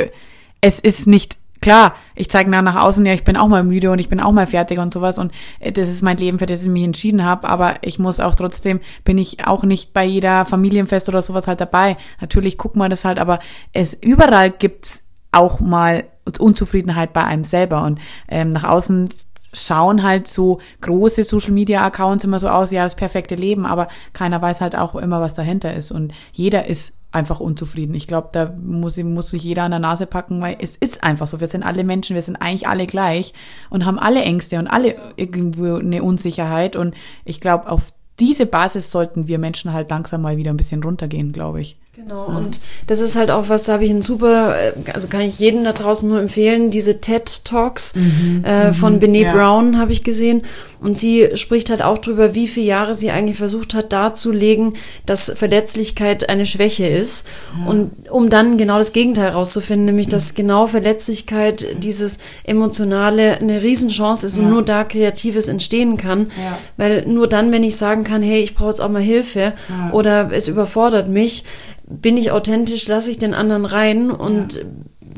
es 0.60 0.80
ist 0.80 1.06
nicht 1.06 1.38
klar, 1.60 1.94
ich 2.14 2.30
zeige 2.30 2.50
nach, 2.50 2.62
nach 2.62 2.76
außen, 2.76 3.04
ja, 3.06 3.12
ich 3.12 3.24
bin 3.24 3.36
auch 3.36 3.48
mal 3.48 3.64
müde 3.64 3.90
und 3.90 3.98
ich 3.98 4.08
bin 4.08 4.20
auch 4.20 4.32
mal 4.32 4.46
fertig 4.46 4.78
und 4.78 4.92
sowas 4.92 5.18
und 5.18 5.32
äh, 5.58 5.72
das 5.72 5.88
ist 5.88 6.02
mein 6.02 6.16
Leben, 6.16 6.38
für 6.38 6.46
das 6.46 6.62
ich 6.62 6.68
mich 6.68 6.84
entschieden 6.84 7.24
habe, 7.24 7.48
aber 7.48 7.76
ich 7.82 7.98
muss 7.98 8.20
auch 8.20 8.34
trotzdem, 8.34 8.80
bin 9.04 9.18
ich 9.18 9.46
auch 9.46 9.64
nicht 9.64 9.92
bei 9.92 10.04
jeder 10.04 10.44
Familienfest 10.46 11.08
oder 11.08 11.22
sowas 11.22 11.48
halt 11.48 11.60
dabei. 11.60 11.96
Natürlich 12.20 12.58
guckt 12.58 12.76
man 12.76 12.90
das 12.90 13.04
halt, 13.04 13.18
aber 13.18 13.40
es 13.72 13.94
überall 13.94 14.50
gibt's 14.50 15.02
auch 15.32 15.60
mal 15.60 16.04
Unzufriedenheit 16.38 17.12
bei 17.12 17.24
einem 17.24 17.44
selber 17.44 17.82
und 17.82 18.00
ähm, 18.28 18.50
nach 18.50 18.64
außen 18.64 19.08
schauen 19.52 20.02
halt 20.02 20.28
so 20.28 20.58
große 20.82 21.24
Social 21.24 21.52
Media 21.52 21.84
Accounts 21.84 22.24
immer 22.24 22.38
so 22.38 22.48
aus, 22.48 22.70
ja, 22.70 22.82
das 22.82 22.94
perfekte 22.94 23.34
Leben, 23.34 23.64
aber 23.64 23.88
keiner 24.12 24.42
weiß 24.42 24.60
halt 24.60 24.76
auch 24.76 24.94
immer, 24.94 25.20
was 25.20 25.34
dahinter 25.34 25.72
ist 25.72 25.92
und 25.92 26.12
jeder 26.32 26.66
ist 26.66 26.95
einfach 27.12 27.40
unzufrieden. 27.40 27.94
Ich 27.94 28.06
glaube, 28.06 28.28
da 28.32 28.52
muss, 28.62 28.96
muss 28.98 29.30
sich 29.30 29.44
jeder 29.44 29.62
an 29.62 29.70
der 29.70 29.80
Nase 29.80 30.06
packen, 30.06 30.40
weil 30.40 30.56
es 30.60 30.76
ist 30.76 31.02
einfach 31.02 31.26
so. 31.26 31.40
Wir 31.40 31.46
sind 31.46 31.62
alle 31.62 31.84
Menschen, 31.84 32.14
wir 32.14 32.22
sind 32.22 32.36
eigentlich 32.36 32.68
alle 32.68 32.86
gleich 32.86 33.32
und 33.70 33.86
haben 33.86 33.98
alle 33.98 34.22
Ängste 34.22 34.58
und 34.58 34.66
alle 34.66 34.96
irgendwo 35.16 35.76
eine 35.76 36.02
Unsicherheit 36.02 36.76
und 36.76 36.94
ich 37.24 37.40
glaube, 37.40 37.70
auf 37.70 37.92
diese 38.18 38.46
Basis 38.46 38.90
sollten 38.90 39.28
wir 39.28 39.38
Menschen 39.38 39.72
halt 39.72 39.90
langsam 39.90 40.22
mal 40.22 40.36
wieder 40.36 40.50
ein 40.50 40.56
bisschen 40.56 40.82
runtergehen, 40.82 41.32
glaube 41.32 41.60
ich. 41.60 41.78
Genau, 41.96 42.26
und 42.26 42.60
das 42.88 43.00
ist 43.00 43.16
halt 43.16 43.30
auch 43.30 43.48
was, 43.48 43.64
da 43.64 43.72
habe 43.72 43.86
ich 43.86 43.90
ein 43.90 44.02
super, 44.02 44.54
äh, 44.60 44.72
also 44.92 45.08
kann 45.08 45.22
ich 45.22 45.38
jedem 45.38 45.64
da 45.64 45.72
draußen 45.72 46.06
nur 46.06 46.20
empfehlen, 46.20 46.70
diese 46.70 47.00
TED 47.00 47.46
Talks 47.46 47.94
äh, 48.42 48.74
von 48.74 49.00
Bené 49.00 49.22
ja. 49.22 49.32
Brown 49.32 49.78
habe 49.78 49.92
ich 49.92 50.04
gesehen. 50.04 50.42
Und 50.78 50.94
sie 50.94 51.30
spricht 51.36 51.70
halt 51.70 51.80
auch 51.80 51.96
drüber, 51.96 52.34
wie 52.34 52.48
viele 52.48 52.66
Jahre 52.66 52.94
sie 52.94 53.10
eigentlich 53.10 53.38
versucht 53.38 53.72
hat 53.72 53.94
darzulegen, 53.94 54.74
dass 55.06 55.32
Verletzlichkeit 55.34 56.28
eine 56.28 56.44
Schwäche 56.44 56.86
ist. 56.86 57.26
Und 57.66 57.92
um 58.10 58.28
dann 58.28 58.58
genau 58.58 58.76
das 58.76 58.92
Gegenteil 58.92 59.30
rauszufinden, 59.30 59.86
nämlich 59.86 60.08
dass 60.08 60.34
genau 60.34 60.66
Verletzlichkeit, 60.66 61.82
dieses 61.82 62.18
Emotionale 62.44 63.38
eine 63.38 63.62
Riesenchance 63.62 64.26
ist 64.26 64.36
und 64.36 64.44
Ja. 64.44 64.50
nur 64.50 64.62
da 64.62 64.84
Kreatives 64.84 65.48
entstehen 65.48 65.96
kann. 65.96 66.26
Ja. 66.36 66.58
Weil 66.76 67.06
nur 67.06 67.26
dann, 67.26 67.52
wenn 67.52 67.64
ich 67.64 67.76
sagen 67.76 68.04
kann, 68.04 68.22
hey, 68.22 68.42
ich 68.42 68.54
brauche 68.54 68.68
jetzt 68.68 68.80
auch 68.80 68.90
mal 68.90 69.00
Hilfe 69.00 69.54
Ja. 69.70 69.92
oder 69.92 70.30
es 70.30 70.46
überfordert 70.46 71.08
mich, 71.08 71.44
bin 71.88 72.16
ich 72.16 72.30
authentisch, 72.30 72.88
lasse 72.88 73.10
ich 73.10 73.18
den 73.18 73.34
anderen 73.34 73.64
rein 73.64 74.10
und 74.10 74.64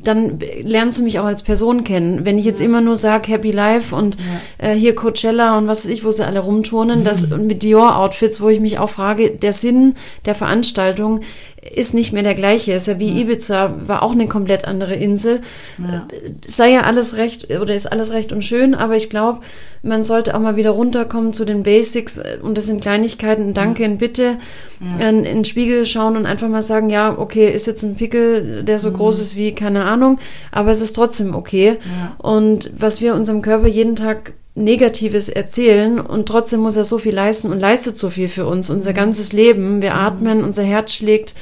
dann 0.04 0.38
lernst 0.62 0.98
du 0.98 1.02
mich 1.02 1.18
auch 1.18 1.24
als 1.24 1.42
Person 1.42 1.84
kennen. 1.84 2.24
Wenn 2.24 2.38
ich 2.38 2.44
jetzt 2.44 2.60
immer 2.60 2.80
nur 2.80 2.96
sage 2.96 3.32
Happy 3.32 3.50
Life 3.50 3.94
und 3.94 4.16
äh, 4.58 4.74
hier 4.74 4.94
Coachella 4.94 5.58
und 5.58 5.66
was 5.66 5.84
weiß 5.84 5.92
ich, 5.92 6.04
wo 6.04 6.10
sie 6.10 6.26
alle 6.26 6.40
rumturnen, 6.40 7.04
das 7.04 7.28
mit 7.30 7.62
Dior-Outfits, 7.62 8.40
wo 8.40 8.48
ich 8.48 8.60
mich 8.60 8.78
auch 8.78 8.90
frage, 8.90 9.30
der 9.30 9.52
Sinn 9.52 9.94
der 10.24 10.34
Veranstaltung 10.34 11.20
ist 11.74 11.94
nicht 11.94 12.12
mehr 12.12 12.22
der 12.22 12.34
gleiche. 12.34 12.72
Ist 12.72 12.88
ja 12.88 12.98
wie 12.98 13.20
Ibiza, 13.20 13.74
war 13.86 14.02
auch 14.02 14.12
eine 14.12 14.26
komplett 14.26 14.64
andere 14.64 14.94
Insel. 14.94 15.40
Sei 16.46 16.72
ja 16.72 16.82
alles 16.82 17.16
recht 17.16 17.50
oder 17.60 17.74
ist 17.74 17.90
alles 17.90 18.12
recht 18.12 18.32
und 18.32 18.44
schön, 18.44 18.74
aber 18.74 18.96
ich 18.96 19.10
glaube, 19.10 19.40
man 19.82 20.02
sollte 20.02 20.34
auch 20.34 20.40
mal 20.40 20.56
wieder 20.56 20.70
runterkommen 20.70 21.32
zu 21.32 21.44
den 21.44 21.62
Basics 21.62 22.18
äh, 22.18 22.38
und 22.42 22.58
das 22.58 22.66
sind 22.66 22.80
Kleinigkeiten, 22.80 23.54
Danke 23.54 23.84
und 23.84 23.98
Bitte, 23.98 24.36
in, 24.80 25.00
in 25.00 25.24
den 25.24 25.44
Spiegel 25.44 25.86
schauen 25.86 26.16
und 26.16 26.26
einfach 26.26 26.48
mal 26.48 26.62
sagen, 26.62 26.90
ja, 26.90 27.16
okay, 27.16 27.50
ist 27.50 27.66
jetzt 27.66 27.82
ein 27.82 27.96
Pickel, 27.96 28.62
der 28.64 28.78
so 28.78 28.92
groß 28.92 29.18
ist 29.20 29.36
wie, 29.36 29.52
keine 29.52 29.84
Ahnung, 29.84 30.18
aber 30.52 30.70
es 30.70 30.80
ist 30.80 30.94
trotzdem 30.94 31.34
okay. 31.34 31.78
Und 32.18 32.70
was 32.78 33.00
wir 33.00 33.14
unserem 33.14 33.42
Körper 33.42 33.66
jeden 33.66 33.96
Tag 33.96 34.34
Negatives 34.58 35.28
erzählen 35.28 36.00
und 36.00 36.26
trotzdem 36.26 36.60
muss 36.60 36.76
er 36.76 36.84
so 36.84 36.98
viel 36.98 37.14
leisten 37.14 37.52
und 37.52 37.60
leistet 37.60 37.98
so 37.98 38.10
viel 38.10 38.28
für 38.28 38.46
uns, 38.46 38.70
unser 38.70 38.92
ganzes 38.92 39.32
Leben. 39.32 39.82
Wir 39.82 39.94
atmen, 39.94 40.44
unser 40.44 40.62
Herz 40.64 40.92
schlägt, 40.92 41.34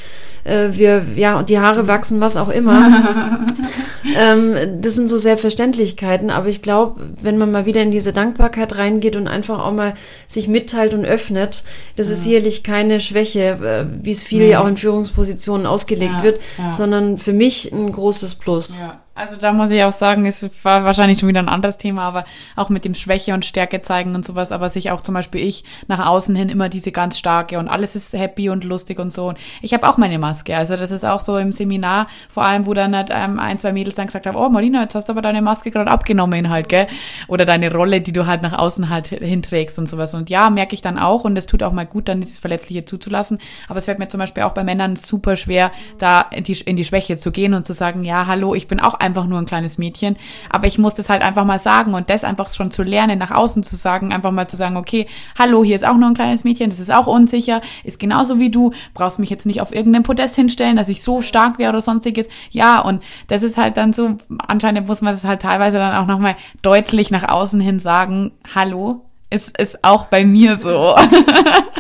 äh, 0.45 0.69
wir, 0.73 1.05
ja, 1.17 1.39
und 1.39 1.49
die 1.49 1.59
Haare 1.59 1.89
wachsen, 1.89 2.21
was 2.21 2.37
auch 2.37 2.49
immer. 2.49 3.41
ähm, 4.17 4.81
das 4.81 4.95
sind 4.95 5.09
so 5.09 5.19
Selbstverständlichkeiten, 5.19 6.31
aber 6.31 6.49
ich 6.49 6.63
glaube, 6.63 7.01
wenn 7.21 7.39
man 7.39 7.51
mal 7.51 7.67
wieder 7.67 7.83
in 7.83 7.91
diese 7.91 8.13
Dankbarkeit 8.13 8.77
reingeht 8.77 9.17
und 9.17 9.29
einfach 9.29 9.59
auch 9.59 9.73
mal 9.73 9.95
sich 10.27 10.47
mitteilt 10.47 10.95
und 10.95 11.05
öffnet, 11.05 11.65
das 11.97 12.11
ist 12.11 12.25
sicherlich 12.25 12.63
keine 12.63 13.01
Schwäche, 13.01 13.41
äh, 13.41 14.05
wie 14.05 14.13
es 14.13 14.23
viel 14.23 14.45
ja 14.45 14.63
auch 14.63 14.69
in 14.69 14.77
Führungspositionen 14.77 15.67
ausgelegt 15.67 16.15
Ja, 16.19 16.23
wird, 16.23 16.41
ja. 16.59 16.71
sondern 16.71 17.19
für 17.19 17.33
mich 17.33 17.73
ein 17.73 17.91
großes 17.91 18.37
Plus. 18.37 18.79
Ja, 18.79 19.01
also 19.17 19.37
da 19.37 19.53
muss 19.53 19.71
ich 19.71 19.83
auch 19.83 19.93
sagen, 19.93 20.27
es 20.27 20.49
war 20.65 20.85
wahrscheinlich 20.85 21.19
schon 21.19 21.29
wieder 21.29 21.41
ein 21.41 21.49
anderes 21.49 21.79
Thema, 21.79 22.03
aber 22.03 22.25
auch 22.55 22.69
mit 22.69 22.85
dem 22.85 22.95
Schwäche 22.95 23.33
und 23.35 23.45
Stärke 23.45 23.81
zeigen 23.81 24.15
und 24.15 24.25
sowas, 24.25 24.53
aber 24.53 24.69
sich 24.69 24.91
auch 24.91 25.01
zum 25.01 25.15
Beispiel 25.15 25.41
ich 25.41 25.65
nach 25.89 26.07
außen 26.07 26.37
hin 26.37 26.49
immer 26.51 26.69
diese 26.69 26.93
ganz 26.93 27.19
starke 27.19 27.59
und 27.59 27.69
alles 27.69 27.97
ist 27.97 28.13
happy 28.13 28.51
und 28.51 28.65
lustig 28.65 28.99
und 28.99 29.13
so. 29.13 29.29
Und 29.29 29.39
ich 29.63 29.73
habe 29.73 29.89
auch 29.89 29.97
meine 29.97 30.19
Maske. 30.19 30.57
Also 30.57 30.77
das 30.77 30.91
ist 30.91 31.05
auch 31.05 31.21
so 31.21 31.39
im 31.39 31.53
Seminar, 31.53 32.09
vor 32.29 32.45
allem, 32.45 32.67
wo 32.67 32.75
dann 32.75 32.95
halt 32.95 33.11
ähm, 33.11 33.39
ein, 33.39 33.59
zwei 33.59 33.73
Mädels 33.73 33.95
dann 33.95 34.07
gesagt 34.07 34.27
haben, 34.27 34.37
oh 34.37 34.49
Marina, 34.51 34.83
jetzt 34.83 34.95
hast 34.95 35.09
du 35.09 35.13
aber 35.13 35.23
deine 35.23 35.41
Maske 35.41 35.71
gerade 35.71 35.91
abgenommen 35.91 36.51
halt, 36.51 36.69
gell? 36.69 36.87
Oder 37.27 37.47
deine 37.47 37.73
Rolle, 37.73 38.03
die 38.03 38.13
du 38.13 38.27
halt 38.27 38.43
nach 38.43 38.53
außen 38.53 38.91
halt 38.91 39.09
hinträgst 39.09 39.79
und 39.79 39.89
sowas. 39.89 40.13
Und 40.13 40.29
ja, 40.29 40.51
merke 40.51 40.75
ich 40.75 40.83
dann 40.83 40.99
auch 40.99 41.25
und 41.25 41.39
es 41.39 41.47
tut 41.47 41.63
auch 41.63 41.73
mal 41.73 41.87
gut, 41.87 42.09
dann 42.09 42.21
dieses 42.21 42.39
Verletzliche 42.39 42.85
zuzulassen. 42.85 43.39
Aber 43.69 43.79
es 43.79 43.87
fällt 43.87 43.99
mir 43.99 44.09
zum 44.09 44.21
Beispiel 44.21 44.43
auch 44.43 44.53
bei 44.53 44.63
Männern 44.63 44.97
super 44.97 45.37
schwer, 45.37 45.73
da 45.99 46.21
in 46.21 46.45
die, 46.45 46.59
in 46.67 46.77
die 46.77 46.85
Schwäche 46.85 47.17
zu 47.17 47.33
gehen 47.33 47.55
und 47.55 47.67
zu 47.67 47.73
sagen, 47.73 48.05
ja, 48.05 48.27
hallo, 48.27 48.55
ich 48.55 48.69
bin 48.69 48.79
auch 48.81 49.01
einfach 49.07 49.27
nur 49.27 49.39
ein 49.39 49.47
kleines 49.47 49.79
Mädchen, 49.79 50.17
aber 50.51 50.67
ich 50.67 50.79
muss 50.79 50.95
das 50.95 51.09
halt 51.09 51.23
einfach 51.23 51.45
mal 51.45 51.59
sagen 51.59 51.95
und 51.95 52.11
das 52.11 52.25
einfach 52.25 52.53
schon 52.53 52.71
zu 52.71 52.83
lernen, 52.83 53.19
nach 53.19 53.31
außen 53.31 53.63
zu 53.63 53.77
sagen, 53.77 54.13
einfach 54.13 54.33
mal 54.33 54.49
zu 54.49 54.57
sagen, 54.57 54.77
okay, 54.77 55.07
hallo, 55.39 55.65
hier 55.65 55.77
ist 55.77 55.87
auch 55.87 55.97
nur 55.97 56.09
ein 56.09 56.15
kleines 56.15 56.45
Mädchen, 56.45 56.71
das 56.71 56.81
ist 56.81 56.93
auch 56.93 57.07
unsicher, 57.07 57.61
ist 57.85 57.99
genauso 57.99 58.39
wie 58.39 58.51
du, 58.51 58.73
brauchst 58.95 59.19
mich 59.19 59.31
jetzt 59.31 59.47
nicht 59.47 59.61
auf 59.61 59.75
irgendeinem 59.75 60.03
Podest 60.03 60.35
hinstellen, 60.35 60.77
dass 60.77 60.89
ich 60.89 61.03
so 61.03 61.23
stark 61.23 61.59
wäre 61.59 61.71
oder 61.71 61.81
sonstiges. 61.81 62.29
Ja, 62.51 62.81
und 62.81 63.03
das 63.29 63.43
ist 63.43 63.57
halt 63.57 63.77
dann 63.77 63.93
so, 63.93 64.17
anscheinend 64.39 64.89
muss 64.89 65.03
man 65.03 65.15
es 65.15 65.25
halt 65.25 65.43
teilweise 65.43 65.79
dann 65.79 65.97
auch 65.97 66.07
nochmal 66.07 66.37
deutlich 66.63 67.11
nach 67.11 67.29
außen 67.29 67.61
hin 67.61 67.79
sagen, 67.79 68.33
hallo, 68.55 69.07
ist, 69.31 69.59
ist 69.59 69.83
auch 69.85 70.07
bei 70.07 70.25
mir 70.25 70.57
so. 70.57 70.95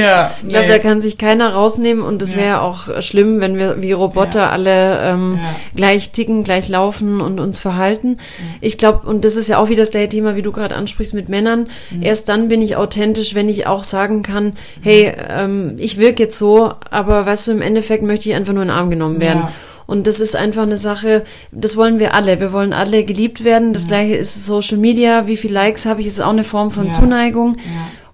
Ja, 0.00 0.30
ich 0.42 0.48
glaube, 0.48 0.66
nee. 0.66 0.72
da 0.72 0.78
kann 0.78 1.00
sich 1.00 1.18
keiner 1.18 1.52
rausnehmen 1.52 2.02
und 2.04 2.22
es 2.22 2.34
ja. 2.34 2.40
wäre 2.40 2.60
auch 2.62 3.02
schlimm, 3.02 3.40
wenn 3.40 3.56
wir 3.56 3.82
wie 3.82 3.92
Roboter 3.92 4.40
ja. 4.40 4.50
alle 4.50 5.00
ähm, 5.02 5.38
ja. 5.42 5.56
gleich 5.74 6.10
ticken, 6.10 6.44
gleich 6.44 6.68
laufen 6.68 7.20
und 7.20 7.40
uns 7.40 7.58
verhalten. 7.58 8.18
Ich 8.60 8.78
glaube, 8.78 9.06
und 9.06 9.24
das 9.24 9.36
ist 9.36 9.48
ja 9.48 9.58
auch 9.58 9.68
wieder 9.68 9.82
das 9.82 9.90
gleiche 9.90 10.10
Thema, 10.10 10.36
wie 10.36 10.42
du 10.42 10.52
gerade 10.52 10.74
ansprichst 10.74 11.14
mit 11.14 11.28
Männern. 11.28 11.68
Mhm. 11.90 12.02
Erst 12.02 12.28
dann 12.28 12.48
bin 12.48 12.62
ich 12.62 12.76
authentisch, 12.76 13.34
wenn 13.34 13.48
ich 13.48 13.66
auch 13.66 13.84
sagen 13.84 14.22
kann, 14.22 14.54
hey, 14.82 15.12
ähm, 15.28 15.74
ich 15.78 15.98
wirke 15.98 16.24
jetzt 16.24 16.38
so, 16.38 16.72
aber 16.90 17.26
weißt 17.26 17.48
du, 17.48 17.52
im 17.52 17.62
Endeffekt 17.62 18.02
möchte 18.02 18.28
ich 18.28 18.34
einfach 18.34 18.52
nur 18.52 18.62
in 18.62 18.68
den 18.68 18.76
Arm 18.76 18.90
genommen 18.90 19.20
werden. 19.20 19.48
Und 19.88 20.06
das 20.06 20.20
ist 20.20 20.36
einfach 20.36 20.64
eine 20.64 20.76
Sache, 20.76 21.24
das 21.50 21.78
wollen 21.78 21.98
wir 21.98 22.12
alle. 22.12 22.40
Wir 22.40 22.52
wollen 22.52 22.74
alle 22.74 23.04
geliebt 23.04 23.42
werden. 23.42 23.72
Das 23.72 23.88
gleiche 23.88 24.16
ist 24.16 24.44
Social 24.44 24.76
Media. 24.76 25.26
Wie 25.26 25.38
viele 25.38 25.54
Likes 25.54 25.86
habe 25.86 26.02
ich, 26.02 26.06
ist 26.06 26.20
auch 26.20 26.28
eine 26.28 26.44
Form 26.44 26.70
von. 26.70 26.92
Zuneigung. 26.92 27.56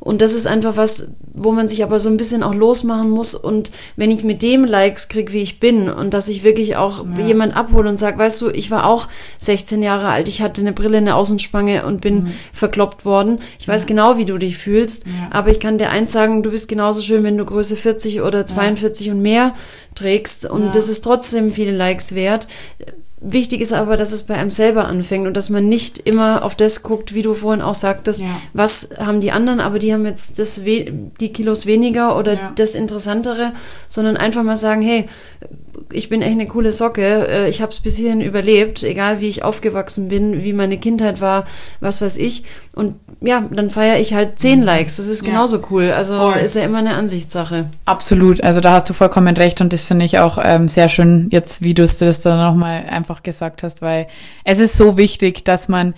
Und 0.05 0.21
das 0.21 0.35
ist 0.35 0.47
einfach 0.47 0.77
was, 0.77 1.13
wo 1.33 1.51
man 1.51 1.67
sich 1.67 1.83
aber 1.83 1.99
so 1.99 2.11
ein 2.11 2.19
bisschen 2.19 2.43
auch 2.43 2.55
losmachen 2.55 3.09
muss. 3.09 3.35
Und 3.35 3.73
wenn 3.97 4.11
ich 4.11 4.23
mit 4.23 4.43
dem 4.43 4.65
Likes 4.65 5.09
krieg, 5.09 5.33
wie 5.33 5.41
ich 5.41 5.61
bin, 5.61 5.89
und 5.89 6.13
dass 6.13 6.29
ich 6.29 6.45
wirklich 6.45 6.77
auch 6.77 7.07
ja. 7.17 7.25
jemand 7.25 7.57
abhole 7.57 7.89
und 7.89 7.97
sage, 7.97 8.19
weißt 8.19 8.43
du, 8.43 8.51
ich 8.51 8.71
war 8.71 8.87
auch 8.87 9.09
16 9.39 9.83
Jahre 9.83 10.09
alt, 10.09 10.29
ich 10.29 10.43
hatte 10.43 10.61
eine 10.61 10.75
Brille, 10.75 10.99
eine 10.99 11.17
Außenspange 11.17 11.87
und 11.87 12.03
bin 12.03 12.25
mhm. 12.25 12.33
verkloppt 12.53 13.07
worden. 13.07 13.39
Ich 13.59 13.67
weiß 13.67 13.87
genau, 13.87 14.19
wie 14.19 14.27
du 14.27 14.37
dich 14.37 14.59
fühlst, 14.59 15.07
ja. 15.07 15.13
aber 15.31 15.49
ich 15.49 15.59
kann 15.59 15.79
dir 15.79 15.89
eins 15.89 16.13
sagen, 16.13 16.43
du 16.43 16.51
bist 16.51 16.69
genauso 16.69 17.01
schön, 17.01 17.25
wenn 17.25 17.39
du 17.39 17.47
Größe 17.47 17.75
40 17.75 18.21
oder 18.21 18.45
42 18.45 19.11
und 19.11 19.23
mehr 19.23 19.55
trägst. 19.95 20.45
Und 20.45 20.77
das 20.77 20.91
ist 20.91 21.01
trotzdem 21.01 21.51
viele 21.51 21.73
Likes 21.73 22.15
wert 22.15 22.47
Wichtig 23.27 23.63
ist 23.63 23.73
aber, 23.73 23.97
dass 23.97 24.13
es 24.13 24.25
bei 24.25 24.35
einem 24.35 24.51
selber 24.51 24.85
anfängt 24.85 25.27
und 25.27 25.35
dass 25.35 25.49
man 25.49 25.67
nicht 25.67 25.99
immer 25.99 26.45
auf 26.45 26.55
das 26.55 26.83
guckt, 26.83 27.15
wie 27.15 27.23
du 27.23 27.33
vorhin 27.33 27.63
auch 27.63 27.75
sagtest, 27.75 28.21
ja. 28.21 28.27
was 28.53 28.91
haben 28.99 29.23
die 29.23 29.33
anderen, 29.33 29.61
aber 29.61 29.79
die 29.79 29.95
haben 29.95 30.05
jetzt 30.05 30.39
das 30.39 30.61
die 30.65 31.33
Kilos 31.33 31.65
weniger 31.65 32.19
oder 32.19 32.35
ja. 32.35 32.53
das 32.55 32.75
Interessantere, 32.75 33.53
sondern 33.89 34.19
einfach 34.19 34.43
mal 34.43 34.57
sagen, 34.57 34.83
hey, 34.83 35.09
ich 35.93 36.09
bin 36.09 36.23
echt 36.23 36.33
eine 36.33 36.47
coole 36.47 36.73
Socke. 36.73 37.27
Äh, 37.29 37.49
ich 37.49 37.63
habe 37.63 37.73
es 37.73 37.81
bis 37.81 37.97
hierhin 37.97 38.21
überlebt, 38.21 38.83
egal 38.83 39.21
wie 39.21 39.29
ich 39.29 39.43
aufgewachsen 39.43 40.09
bin, 40.09 40.43
wie 40.43 40.53
meine 40.53 40.79
Kindheit 40.79 41.21
war, 41.21 41.45
was 41.81 42.01
weiß 42.01 42.19
ich. 42.19 42.45
Und 42.75 42.97
ja, 43.21 43.45
dann 43.51 43.71
feiere 43.71 43.99
ich 43.99 44.15
halt 44.15 44.39
zehn 44.39 44.61
mhm. 44.61 44.67
Likes. 44.67 44.97
Das 44.97 45.07
ist 45.07 45.25
genauso 45.25 45.59
ja. 45.59 45.63
cool. 45.71 45.91
Also 45.93 46.17
Voll. 46.17 46.37
ist 46.37 46.57
ja 46.57 46.63
immer 46.63 46.79
eine 46.79 46.95
Ansichtssache. 46.95 47.71
Absolut. 47.85 48.43
Also 48.43 48.61
da 48.61 48.73
hast 48.73 48.89
du 48.89 48.93
vollkommen 48.93 49.37
recht 49.37 49.61
und 49.61 49.73
das 49.73 49.87
finde 49.87 50.05
ich 50.05 50.19
auch 50.19 50.39
ähm, 50.43 50.69
sehr 50.69 50.89
schön, 50.89 51.29
jetzt 51.31 51.63
wie 51.63 51.75
du 51.75 51.83
es 51.83 51.99
das 51.99 52.21
dann 52.23 52.39
nochmal 52.39 52.85
einfach 52.89 53.23
gesagt 53.23 53.63
hast, 53.63 53.83
weil 53.83 54.07
es 54.45 54.59
ist 54.59 54.77
so 54.77 54.97
wichtig, 54.97 55.45
dass 55.45 55.69
man 55.69 55.95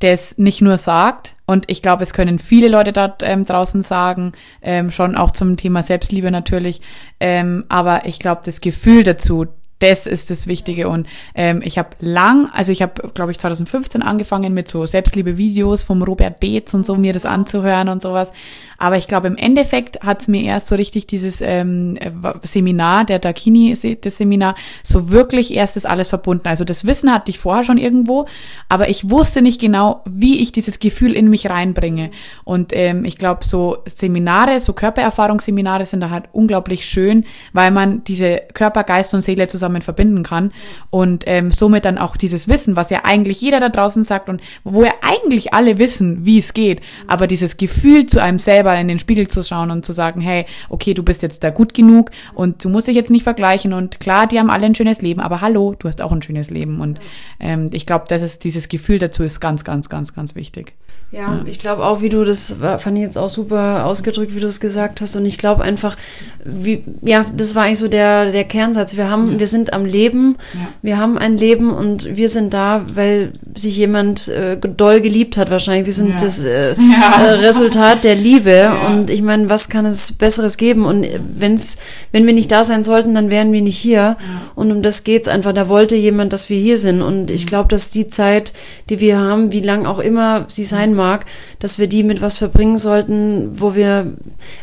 das 0.00 0.38
nicht 0.38 0.60
nur 0.60 0.76
sagt, 0.76 1.36
und 1.46 1.70
ich 1.70 1.82
glaube, 1.82 2.02
es 2.02 2.12
können 2.12 2.38
viele 2.38 2.68
Leute 2.68 2.92
da 2.92 3.16
ähm, 3.22 3.44
draußen 3.44 3.82
sagen, 3.82 4.32
ähm, 4.62 4.90
schon 4.90 5.16
auch 5.16 5.30
zum 5.30 5.56
Thema 5.56 5.82
Selbstliebe 5.82 6.30
natürlich, 6.30 6.80
ähm, 7.18 7.64
aber 7.68 8.06
ich 8.06 8.18
glaube, 8.18 8.42
das 8.44 8.60
Gefühl 8.60 9.02
dazu, 9.02 9.46
das 9.80 10.06
ist 10.06 10.30
das 10.30 10.46
Wichtige. 10.46 10.88
Und 10.88 11.08
ähm, 11.34 11.60
ich 11.64 11.78
habe 11.78 11.90
lang, 12.00 12.48
also 12.52 12.70
ich 12.70 12.82
habe, 12.82 13.10
glaube 13.14 13.32
ich, 13.32 13.38
2015 13.38 14.02
angefangen 14.02 14.54
mit 14.54 14.68
so 14.68 14.86
Selbstliebe-Videos 14.86 15.82
vom 15.82 16.02
Robert 16.02 16.38
Beetz 16.38 16.72
und 16.74 16.86
so, 16.86 16.96
mir 16.96 17.12
das 17.12 17.26
anzuhören 17.26 17.88
und 17.88 18.02
sowas. 18.02 18.30
Aber 18.78 18.96
ich 18.96 19.08
glaube, 19.08 19.26
im 19.26 19.36
Endeffekt 19.36 20.02
hat 20.02 20.22
es 20.22 20.28
mir 20.28 20.42
erst 20.42 20.68
so 20.68 20.74
richtig 20.74 21.06
dieses 21.06 21.42
ähm, 21.42 21.98
Seminar, 22.42 23.04
der 23.04 23.18
Dakini, 23.18 23.76
das 24.00 24.16
Seminar, 24.16 24.54
so 24.82 25.10
wirklich 25.10 25.52
erst 25.54 25.76
das 25.76 25.84
alles 25.84 26.08
verbunden. 26.08 26.48
Also 26.48 26.64
das 26.64 26.86
Wissen 26.86 27.12
hatte 27.12 27.30
ich 27.30 27.38
vorher 27.38 27.64
schon 27.64 27.76
irgendwo, 27.76 28.26
aber 28.68 28.88
ich 28.88 29.10
wusste 29.10 29.42
nicht 29.42 29.60
genau, 29.60 30.02
wie 30.06 30.40
ich 30.40 30.52
dieses 30.52 30.78
Gefühl 30.78 31.12
in 31.12 31.28
mich 31.28 31.50
reinbringe. 31.50 32.10
Und 32.44 32.72
ähm, 32.74 33.04
ich 33.04 33.18
glaube, 33.18 33.44
so 33.44 33.78
Seminare, 33.86 34.60
so 34.60 34.72
Körpererfahrungsseminare 34.72 35.84
sind 35.84 36.00
da 36.00 36.10
halt 36.10 36.24
unglaublich 36.32 36.86
schön, 36.86 37.24
weil 37.52 37.70
man 37.70 38.02
diese 38.04 38.40
Körper, 38.54 38.84
Geist 38.84 39.12
und 39.12 39.22
Seele 39.22 39.46
zusammen 39.46 39.69
verbinden 39.80 40.22
kann 40.22 40.52
und 40.90 41.24
ähm, 41.26 41.50
somit 41.50 41.84
dann 41.84 41.98
auch 41.98 42.16
dieses 42.16 42.48
Wissen, 42.48 42.76
was 42.76 42.90
ja 42.90 43.00
eigentlich 43.04 43.40
jeder 43.40 43.60
da 43.60 43.68
draußen 43.68 44.04
sagt 44.04 44.28
und 44.28 44.40
wo 44.64 44.84
ja 44.84 44.92
eigentlich 45.02 45.54
alle 45.54 45.78
wissen, 45.78 46.24
wie 46.24 46.38
es 46.38 46.54
geht, 46.54 46.80
aber 47.06 47.26
dieses 47.26 47.56
Gefühl 47.56 48.06
zu 48.06 48.22
einem 48.22 48.38
selber 48.38 48.60
selber 48.70 48.80
in 48.80 48.88
den 48.88 48.98
Spiegel 48.98 49.28
zu 49.28 49.42
schauen 49.42 49.70
und 49.70 49.84
zu 49.84 49.92
sagen, 49.92 50.20
hey, 50.20 50.44
okay, 50.68 50.94
du 50.94 51.02
bist 51.02 51.22
jetzt 51.22 51.42
da 51.44 51.50
gut 51.50 51.74
genug 51.74 52.10
und 52.34 52.64
du 52.64 52.68
musst 52.68 52.88
dich 52.88 52.96
jetzt 52.96 53.10
nicht 53.10 53.24
vergleichen 53.24 53.72
und 53.72 54.00
klar, 54.00 54.26
die 54.26 54.38
haben 54.38 54.50
alle 54.50 54.66
ein 54.66 54.74
schönes 54.74 55.02
Leben, 55.02 55.20
aber 55.20 55.40
hallo, 55.40 55.74
du 55.78 55.88
hast 55.88 56.02
auch 56.02 56.12
ein 56.12 56.22
schönes 56.22 56.50
Leben 56.50 56.80
und 56.80 57.00
ähm, 57.38 57.70
ich 57.72 57.86
glaube, 57.86 58.04
das 58.08 58.22
ist 58.22 58.44
dieses 58.44 58.68
Gefühl 58.68 58.98
dazu 58.98 59.22
ist 59.22 59.40
ganz, 59.40 59.64
ganz, 59.64 59.88
ganz, 59.88 60.14
ganz 60.14 60.34
wichtig. 60.34 60.74
Ja, 61.12 61.36
ja. 61.36 61.44
ich 61.46 61.58
glaube 61.58 61.84
auch, 61.84 62.02
wie 62.02 62.08
du 62.08 62.22
das 62.22 62.54
fand 62.78 62.96
ich 62.96 63.02
jetzt 63.02 63.18
auch 63.18 63.28
super 63.28 63.84
ausgedrückt, 63.86 64.34
wie 64.34 64.40
du 64.40 64.46
es 64.46 64.60
gesagt 64.60 65.00
hast 65.00 65.16
und 65.16 65.26
ich 65.26 65.38
glaube 65.38 65.64
einfach, 65.64 65.96
wie 66.44 66.84
ja, 67.02 67.24
das 67.36 67.54
war 67.54 67.64
eigentlich 67.64 67.80
so 67.80 67.88
der 67.88 68.30
der 68.30 68.44
Kernsatz. 68.44 68.96
Wir 68.96 69.10
haben, 69.10 69.32
ja. 69.32 69.38
wir 69.40 69.46
sind 69.48 69.59
am 69.68 69.84
Leben, 69.84 70.36
ja. 70.54 70.68
wir 70.82 70.98
haben 70.98 71.18
ein 71.18 71.36
Leben 71.36 71.70
und 71.70 72.16
wir 72.16 72.28
sind 72.28 72.54
da, 72.54 72.84
weil 72.94 73.32
sich 73.54 73.76
jemand 73.76 74.28
äh, 74.28 74.56
doll 74.58 75.00
geliebt 75.00 75.36
hat 75.36 75.50
wahrscheinlich. 75.50 75.86
Wir 75.86 75.92
sind 75.92 76.22
das 76.22 76.44
äh, 76.44 76.70
äh, 76.74 76.74
Resultat 76.74 78.04
der 78.04 78.14
Liebe 78.14 78.50
ja. 78.60 78.86
Und 78.86 79.10
ich 79.10 79.22
meine, 79.22 79.48
was 79.48 79.68
kann 79.68 79.86
es 79.86 80.12
Besseres 80.12 80.56
geben? 80.56 80.84
Und 80.84 81.06
wenn's, 81.34 81.78
wenn 82.12 82.26
wir 82.26 82.32
nicht 82.32 82.50
da 82.50 82.64
sein 82.64 82.82
sollten, 82.82 83.14
dann 83.14 83.30
wären 83.30 83.52
wir 83.52 83.62
nicht 83.62 83.78
hier. 83.78 84.00
Ja. 84.00 84.16
Und 84.54 84.70
um 84.70 84.82
das 84.82 85.04
geht's 85.04 85.28
einfach. 85.28 85.52
Da 85.52 85.68
wollte 85.68 85.96
jemand, 85.96 86.32
dass 86.32 86.50
wir 86.50 86.58
hier 86.58 86.78
sind. 86.78 87.02
Und 87.02 87.30
ich 87.30 87.44
mhm. 87.44 87.48
glaube, 87.48 87.68
dass 87.68 87.90
die 87.90 88.08
Zeit, 88.08 88.52
die 88.88 89.00
wir 89.00 89.18
haben, 89.18 89.52
wie 89.52 89.60
lang 89.60 89.86
auch 89.86 89.98
immer 89.98 90.44
sie 90.48 90.64
sein 90.64 90.94
mag, 90.94 91.26
dass 91.58 91.78
wir 91.78 91.86
die 91.86 92.02
mit 92.02 92.22
was 92.22 92.38
verbringen 92.38 92.78
sollten, 92.78 93.60
wo 93.60 93.74
wir 93.74 94.12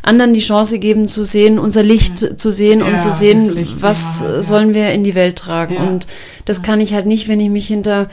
anderen 0.02 0.34
die 0.34 0.40
Chance 0.40 0.80
geben 0.80 1.08
zu 1.08 1.24
sehen, 1.24 1.60
unser 1.60 1.84
Licht 1.84 2.22
ja. 2.22 2.38
zu 2.38 2.52
sehen 2.52 2.82
und 2.82 3.00
zu 3.00 3.12
sehen, 3.12 3.68
was 3.80 4.24
sollen 4.40 4.74
wir 4.74 4.87
in 4.94 5.04
die 5.04 5.16
Welt 5.16 5.38
tragen. 5.38 5.78
Und 5.78 6.08
das 6.46 6.62
kann 6.64 6.82
ich 6.82 6.94
halt 6.94 7.06
nicht, 7.06 7.28
wenn 7.28 7.40
ich 7.40 7.50
mich 7.50 7.68
hinter 7.68 8.08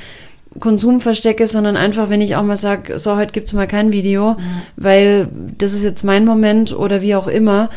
Konsum 0.60 1.00
verstecke, 1.00 1.46
sondern 1.46 1.76
einfach, 1.76 2.10
wenn 2.10 2.20
ich 2.20 2.36
auch 2.36 2.42
mal 2.42 2.56
sage, 2.56 2.98
so, 2.98 3.16
heute 3.16 3.32
gibt's 3.32 3.52
mal 3.52 3.66
kein 3.66 3.92
Video, 3.92 4.32
mhm. 4.32 4.62
weil 4.76 5.28
das 5.58 5.72
ist 5.72 5.84
jetzt 5.84 6.04
mein 6.04 6.24
Moment 6.24 6.76
oder 6.76 7.02
wie 7.02 7.14
auch 7.14 7.26
immer. 7.26 7.70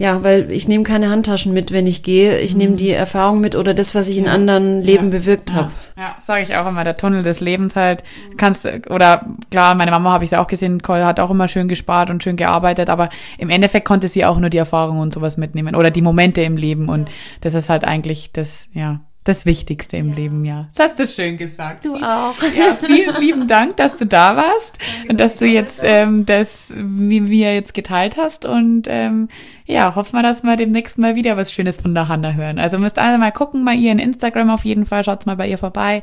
Ja, 0.00 0.22
weil 0.22 0.50
ich 0.50 0.66
nehme 0.66 0.82
keine 0.82 1.10
Handtaschen 1.10 1.52
mit, 1.52 1.72
wenn 1.72 1.86
ich 1.86 2.02
gehe. 2.02 2.38
Ich 2.38 2.54
mhm. 2.54 2.58
nehme 2.58 2.76
die 2.76 2.88
Erfahrung 2.88 3.38
mit 3.42 3.54
oder 3.54 3.74
das, 3.74 3.94
was 3.94 4.08
ich 4.08 4.16
in 4.16 4.28
anderen 4.28 4.80
Leben 4.80 5.12
ja. 5.12 5.18
bewirkt 5.18 5.52
habe. 5.52 5.70
Ja, 5.94 6.02
ja 6.02 6.16
sage 6.18 6.42
ich 6.42 6.56
auch 6.56 6.66
immer, 6.66 6.84
der 6.84 6.96
Tunnel 6.96 7.22
des 7.22 7.40
Lebens 7.40 7.76
halt. 7.76 8.02
Kannst 8.38 8.66
oder 8.88 9.26
klar, 9.50 9.74
meine 9.74 9.90
Mama 9.90 10.10
habe 10.12 10.24
ich 10.24 10.30
ja 10.30 10.42
auch 10.42 10.46
gesehen, 10.46 10.76
Nicole 10.76 11.04
hat 11.04 11.20
auch 11.20 11.30
immer 11.30 11.48
schön 11.48 11.68
gespart 11.68 12.08
und 12.08 12.22
schön 12.22 12.36
gearbeitet, 12.36 12.88
aber 12.88 13.10
im 13.36 13.50
Endeffekt 13.50 13.86
konnte 13.86 14.08
sie 14.08 14.24
auch 14.24 14.38
nur 14.38 14.48
die 14.48 14.56
Erfahrung 14.56 15.00
und 15.00 15.12
sowas 15.12 15.36
mitnehmen 15.36 15.74
oder 15.74 15.90
die 15.90 16.00
Momente 16.00 16.40
im 16.40 16.56
Leben 16.56 16.88
und 16.88 17.10
das 17.42 17.52
ist 17.52 17.68
halt 17.68 17.84
eigentlich 17.84 18.32
das, 18.32 18.68
ja, 18.72 19.00
das 19.30 19.46
Wichtigste 19.46 19.96
im 19.96 20.10
ja. 20.10 20.14
Leben, 20.14 20.44
ja. 20.44 20.68
Das 20.74 20.90
hast 20.90 20.98
du 20.98 21.06
schön 21.06 21.36
gesagt. 21.36 21.84
Du 21.84 21.96
auch. 21.96 22.34
Ja, 22.56 22.74
vielen 22.74 23.14
lieben 23.20 23.46
Dank, 23.46 23.76
dass 23.76 23.96
du 23.96 24.04
da 24.04 24.36
warst 24.36 24.78
Danke, 24.78 25.12
und 25.12 25.20
dass 25.20 25.36
du 25.36 25.46
jetzt 25.46 25.82
ähm, 25.84 26.26
das 26.26 26.74
wie 26.76 27.28
wir 27.28 27.54
jetzt 27.54 27.74
geteilt 27.74 28.16
hast 28.16 28.44
und 28.44 28.86
ähm, 28.88 29.28
ja, 29.70 29.94
hoffen 29.94 30.16
wir, 30.16 30.22
dass 30.22 30.42
wir 30.42 30.56
demnächst 30.56 30.98
mal 30.98 31.14
wieder 31.14 31.36
was 31.36 31.52
Schönes 31.52 31.80
von 31.80 31.94
der 31.94 32.08
Hanna 32.08 32.32
hören. 32.32 32.58
Also 32.58 32.78
müsst 32.78 32.98
alle 32.98 33.18
mal 33.18 33.30
gucken 33.30 33.64
bei 33.64 33.74
ihr 33.74 33.92
in 33.92 34.00
Instagram 34.00 34.50
auf 34.50 34.64
jeden 34.64 34.84
Fall, 34.84 35.04
schaut 35.04 35.26
mal 35.26 35.36
bei 35.36 35.48
ihr 35.48 35.58
vorbei. 35.58 36.02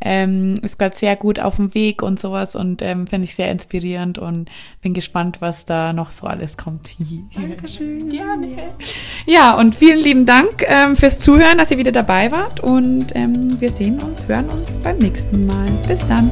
Ähm, 0.00 0.60
ist 0.62 0.78
gerade 0.78 0.94
sehr 0.94 1.16
gut 1.16 1.40
auf 1.40 1.56
dem 1.56 1.74
Weg 1.74 2.02
und 2.02 2.20
sowas 2.20 2.54
und 2.54 2.80
ähm, 2.80 3.08
finde 3.08 3.26
ich 3.26 3.34
sehr 3.34 3.50
inspirierend 3.50 4.18
und 4.18 4.48
bin 4.82 4.94
gespannt, 4.94 5.40
was 5.40 5.64
da 5.64 5.92
noch 5.92 6.12
so 6.12 6.26
alles 6.28 6.56
kommt. 6.56 6.90
Dankeschön. 7.34 8.08
Gerne. 8.08 8.48
Ja, 9.26 9.54
und 9.54 9.74
vielen 9.74 9.98
lieben 9.98 10.24
Dank 10.24 10.64
ähm, 10.68 10.94
fürs 10.94 11.18
Zuhören, 11.18 11.58
dass 11.58 11.72
ihr 11.72 11.78
wieder 11.78 11.92
dabei 11.92 12.30
wart 12.30 12.60
und 12.68 13.06
ähm, 13.14 13.58
wir 13.60 13.72
sehen 13.72 14.00
uns, 14.02 14.28
hören 14.28 14.48
uns 14.50 14.76
beim 14.76 14.98
nächsten 14.98 15.46
Mal. 15.46 15.66
Bis 15.86 16.06
dann. 16.06 16.30